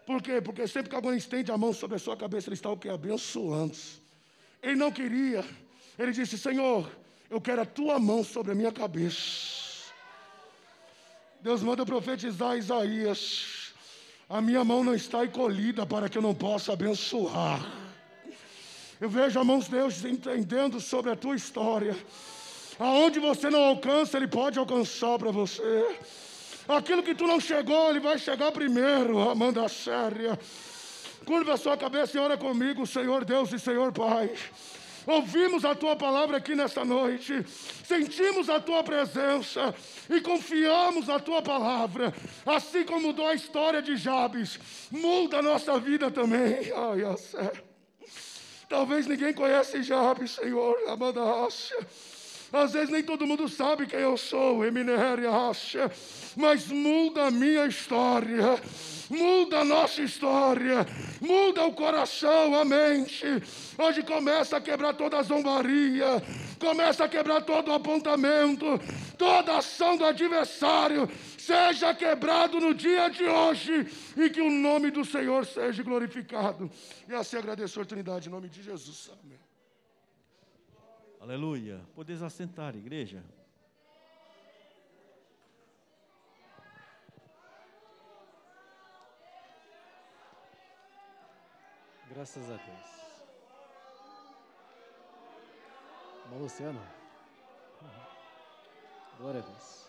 [0.05, 0.41] Por quê?
[0.41, 2.89] Porque sempre que alguém estende a mão sobre a sua cabeça, ele está o que?
[2.89, 3.75] Abençoando.
[4.63, 5.43] Ele não queria.
[5.99, 6.89] Ele disse: Senhor,
[7.29, 9.91] eu quero a tua mão sobre a minha cabeça.
[11.41, 13.73] Deus manda profetizar Isaías.
[14.29, 17.59] A minha mão não está encolhida para que eu não possa abençoar.
[19.01, 21.95] Eu vejo a mão de Deus entendendo sobre a tua história.
[22.79, 25.99] Aonde você não alcança, Ele pode alcançar para você.
[26.67, 30.39] Aquilo que tu não chegou, Ele vai chegar primeiro, Amanda Séria.
[31.25, 34.31] Curva sua cabeça e ora comigo, Senhor Deus e Senhor Pai.
[35.05, 37.45] Ouvimos a tua palavra aqui nesta noite,
[37.85, 39.75] sentimos a tua presença
[40.09, 42.13] e confiamos na tua palavra.
[42.45, 44.59] Assim como mudou a história de Jabes,
[44.89, 46.71] muda a nossa vida também.
[46.73, 47.51] Ai.
[48.69, 51.75] Talvez ninguém conhece Jabes, Senhor, Amanda Rocha.
[52.53, 55.31] Às vezes nem todo mundo sabe quem eu sou, Eminéria.
[56.35, 58.61] Mas muda a minha história,
[59.09, 60.85] muda a nossa história,
[61.19, 63.25] muda o coração, a mente.
[63.75, 66.21] Hoje começa a quebrar toda a zombaria,
[66.59, 68.65] começa a quebrar todo o apontamento,
[69.17, 71.09] toda ação do adversário.
[71.39, 76.69] Seja quebrado no dia de hoje e que o nome do Senhor seja glorificado.
[77.09, 79.09] E assim agradeço a oportunidade, em nome de Jesus.
[79.23, 79.42] Amém.
[81.23, 81.79] Aleluia.
[81.95, 83.23] Podeis assentar, igreja.
[92.09, 92.87] Graças a Deus.
[96.25, 96.81] Irmão Luciano.
[99.17, 99.87] Glória a Deus.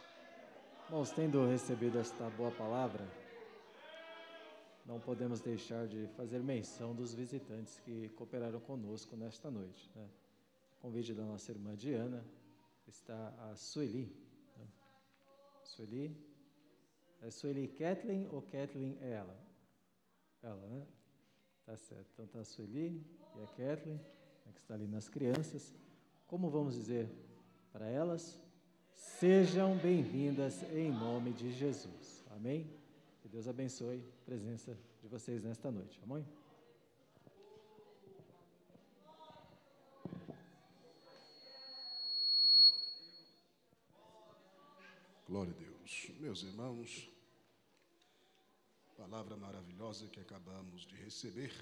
[0.84, 3.04] Irmãos, tendo recebido esta boa palavra,
[4.86, 9.90] não podemos deixar de fazer menção dos visitantes que cooperaram conosco nesta noite.
[9.96, 10.08] Né?
[10.84, 12.22] Convite da nossa irmã Diana,
[12.86, 14.14] está a Sueli.
[14.54, 14.66] Né?
[15.64, 16.14] Sueli?
[17.22, 19.34] É Sueli Kathleen ou Kathleen é ela?
[20.42, 20.86] Ela, né?
[21.64, 22.06] Tá certo.
[22.12, 23.02] Então tá a Sueli
[23.34, 25.74] e a Kathleen, né, que está ali nas crianças.
[26.26, 27.10] Como vamos dizer
[27.72, 28.38] para elas?
[28.94, 32.22] Sejam bem-vindas em nome de Jesus.
[32.30, 32.70] Amém?
[33.22, 35.98] Que Deus abençoe a presença de vocês nesta noite.
[36.02, 36.26] Amém?
[45.34, 46.12] Glória a Deus.
[46.20, 47.10] Meus irmãos,
[48.96, 51.52] palavra maravilhosa que acabamos de receber.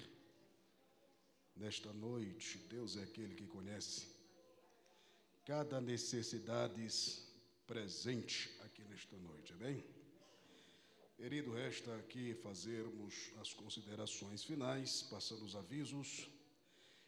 [1.55, 4.05] Nesta noite, Deus é aquele que conhece
[5.43, 6.87] cada necessidade
[7.65, 9.83] presente aqui nesta noite, amém?
[11.17, 16.29] Querido, resta aqui fazermos as considerações finais, passando os avisos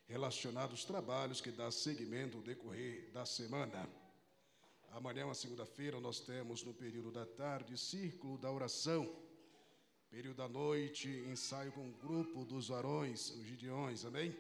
[0.08, 3.88] relacionados aos trabalhos que dá seguimento ao decorrer da semana.
[4.96, 9.14] Amanhã, uma segunda-feira, nós temos no período da tarde círculo da oração.
[10.10, 14.34] Período da noite, ensaio com o grupo dos varões, os gideões, amém?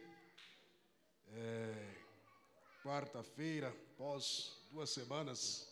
[1.27, 1.95] É,
[2.81, 5.67] Quarta-feira, após duas semanas,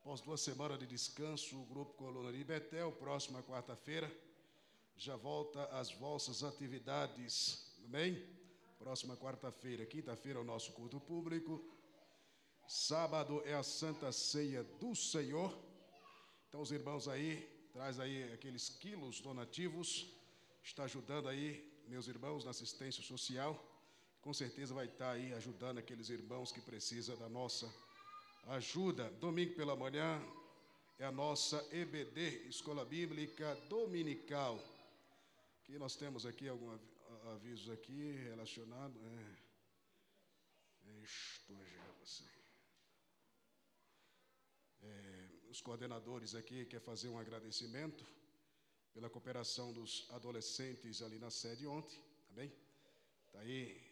[0.00, 4.10] após duas semanas de descanso, o grupo Coluna de Betel, próxima quarta-feira,
[4.96, 8.26] já volta às vossas atividades, amém?
[8.78, 11.62] Próxima quarta-feira, quinta-feira é o nosso culto público,
[12.70, 15.52] sábado é a Santa Ceia do Senhor.
[16.48, 17.42] Então os irmãos aí,
[17.72, 20.06] traz aí aqueles quilos donativos,
[20.62, 23.60] está ajudando aí meus irmãos na assistência social.
[24.22, 27.68] Com certeza vai estar aí ajudando aqueles irmãos que precisam da nossa
[28.46, 29.10] ajuda.
[29.18, 30.22] Domingo pela manhã
[30.96, 34.62] é a nossa EBD, Escola Bíblica Dominical.
[35.64, 36.80] Que nós temos aqui alguns
[37.32, 38.96] avisos aqui relacionados.
[39.02, 39.36] É,
[41.02, 42.39] isto já você.
[44.82, 48.04] É, os coordenadores aqui quer fazer um agradecimento
[48.92, 51.98] pela cooperação dos adolescentes ali na sede ontem,
[52.28, 52.52] tá bem?
[53.32, 53.90] Tá aí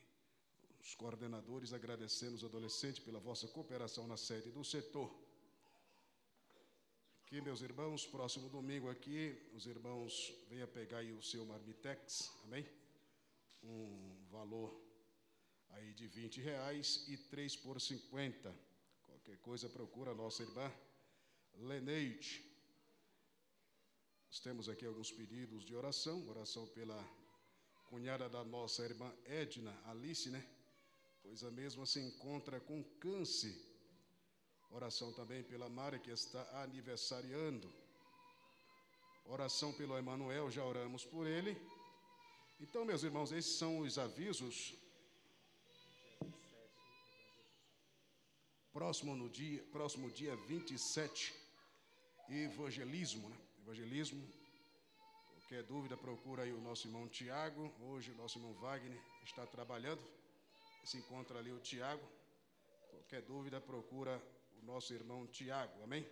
[0.81, 5.15] os coordenadores agradecendo os adolescentes pela vossa cooperação na sede do setor.
[7.25, 12.67] Aqui, meus irmãos, próximo domingo aqui, os irmãos venham pegar aí o seu marmitex, amém?
[13.63, 14.81] Um valor
[15.71, 18.68] aí de 20 reais e 3 por 50.
[19.29, 20.73] Qualquer coisa procura a nossa irmã
[21.57, 22.43] Leneide.
[24.27, 26.99] Nós temos aqui alguns pedidos de oração, oração pela
[27.91, 30.43] cunhada da nossa irmã Edna, Alice, né?
[31.23, 33.55] Pois a mesma se encontra com câncer.
[34.71, 37.71] Oração também pela Mari, que está aniversariando.
[39.27, 41.55] Oração pelo Emanuel, já oramos por ele.
[42.59, 44.75] Então, meus irmãos, esses são os avisos.
[48.79, 51.35] Próximo no dia, próximo dia 27,
[52.29, 53.37] evangelismo, né?
[53.63, 54.23] Evangelismo.
[55.33, 57.75] Qualquer dúvida, procura aí o nosso irmão Tiago.
[57.81, 60.01] Hoje o nosso irmão Wagner está trabalhando.
[60.85, 62.09] Se encontra ali o Tiago.
[62.91, 64.23] Qualquer dúvida, procura
[64.63, 66.07] o nosso irmão Tiago, amém?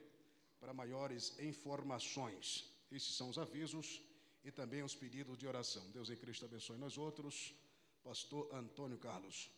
[0.59, 2.69] Para maiores informações.
[2.91, 4.03] Esses são os avisos
[4.45, 5.89] e também os pedidos de oração.
[5.93, 7.55] Deus em Cristo abençoe nós outros.
[8.03, 9.56] Pastor Antônio Carlos.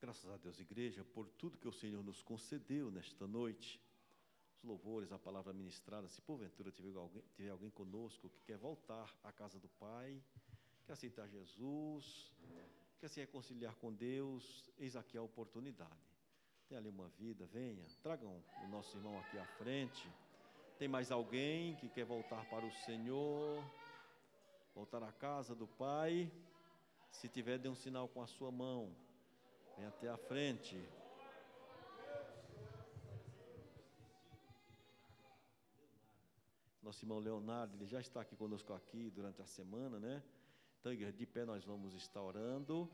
[0.00, 3.78] Graças a Deus, igreja, por tudo que o Senhor nos concedeu nesta noite.
[4.56, 6.08] Os louvores, a palavra ministrada.
[6.08, 10.18] Se porventura tiver alguém, tiver alguém conosco que quer voltar à casa do Pai,
[10.86, 12.32] quer aceitar Jesus,
[12.98, 16.08] quer se reconciliar com Deus, eis aqui a oportunidade.
[16.66, 20.08] Tem ali uma vida, venha, tragam o nosso irmão aqui à frente.
[20.78, 23.62] Tem mais alguém que quer voltar para o Senhor,
[24.74, 26.32] voltar à casa do Pai?
[27.10, 28.96] Se tiver, dê um sinal com a sua mão.
[29.76, 30.76] Vem até a frente.
[36.82, 40.22] Nosso irmão Leonardo, ele já está aqui conosco aqui durante a semana, né?
[40.80, 42.90] Então, igreja, de pé nós vamos estar orando,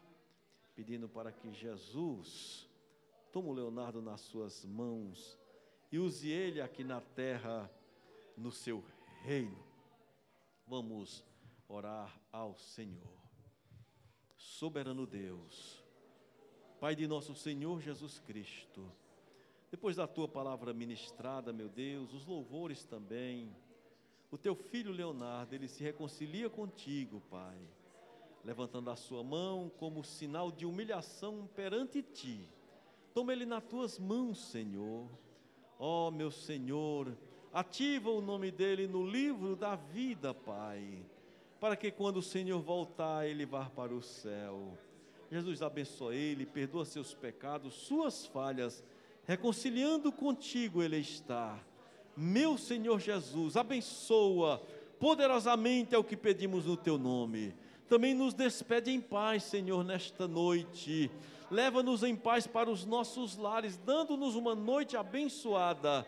[0.74, 2.69] pedindo para que Jesus
[3.32, 5.39] tome o Leonardo nas suas mãos
[5.90, 7.70] e use ele aqui na terra,
[8.36, 8.85] no seu
[9.23, 9.65] reino.
[10.66, 11.24] Vamos
[11.69, 13.16] orar ao Senhor.
[14.36, 15.82] Soberano Deus,
[16.81, 18.85] Pai de nosso Senhor Jesus Cristo,
[19.70, 23.55] depois da tua palavra ministrada, meu Deus, os louvores também,
[24.31, 27.59] o teu filho Leonardo, ele se reconcilia contigo, Pai,
[28.44, 32.48] levantando a sua mão como sinal de humilhação perante ti.
[33.15, 35.09] Toma ele nas tuas mãos, Senhor.
[35.78, 37.16] Ó, oh, meu Senhor,
[37.57, 41.03] Ativa o nome dele no livro da vida, Pai,
[41.59, 44.77] para que quando o Senhor voltar, ele vá para o céu.
[45.31, 48.82] Jesus abençoa ele, perdoa seus pecados, suas falhas,
[49.27, 51.59] reconciliando contigo ele está.
[52.16, 54.62] Meu Senhor Jesus, abençoa
[54.98, 57.55] poderosamente é o que pedimos no teu nome.
[57.89, 61.11] Também nos despede em paz, Senhor, nesta noite.
[61.51, 66.07] Leva-nos em paz para os nossos lares, dando-nos uma noite abençoada.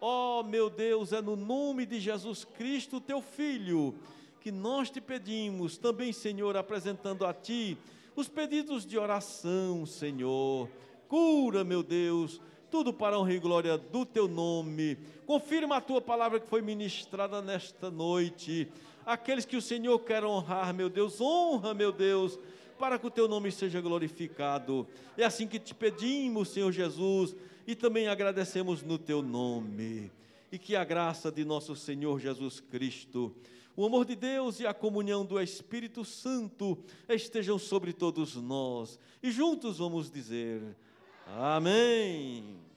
[0.00, 3.94] Ó oh, meu Deus, é no nome de Jesus Cristo, teu Filho,
[4.40, 7.76] que nós te pedimos, também, Senhor, apresentando a ti
[8.14, 10.68] os pedidos de oração, Senhor.
[11.08, 14.96] Cura, meu Deus, tudo para honra e glória do teu nome.
[15.26, 18.68] Confirma a tua palavra que foi ministrada nesta noite.
[19.04, 22.38] Aqueles que o Senhor quer honrar, meu Deus, honra, meu Deus,
[22.78, 24.86] para que o teu nome seja glorificado.
[25.16, 27.34] É assim que te pedimos, Senhor Jesus,
[27.66, 30.10] e também agradecemos no teu nome.
[30.52, 33.34] E que a graça de nosso Senhor Jesus Cristo,
[33.80, 36.76] o amor de Deus e a comunhão do Espírito Santo
[37.08, 38.98] estejam sobre todos nós.
[39.22, 40.76] E juntos vamos dizer:
[41.26, 42.69] Amém.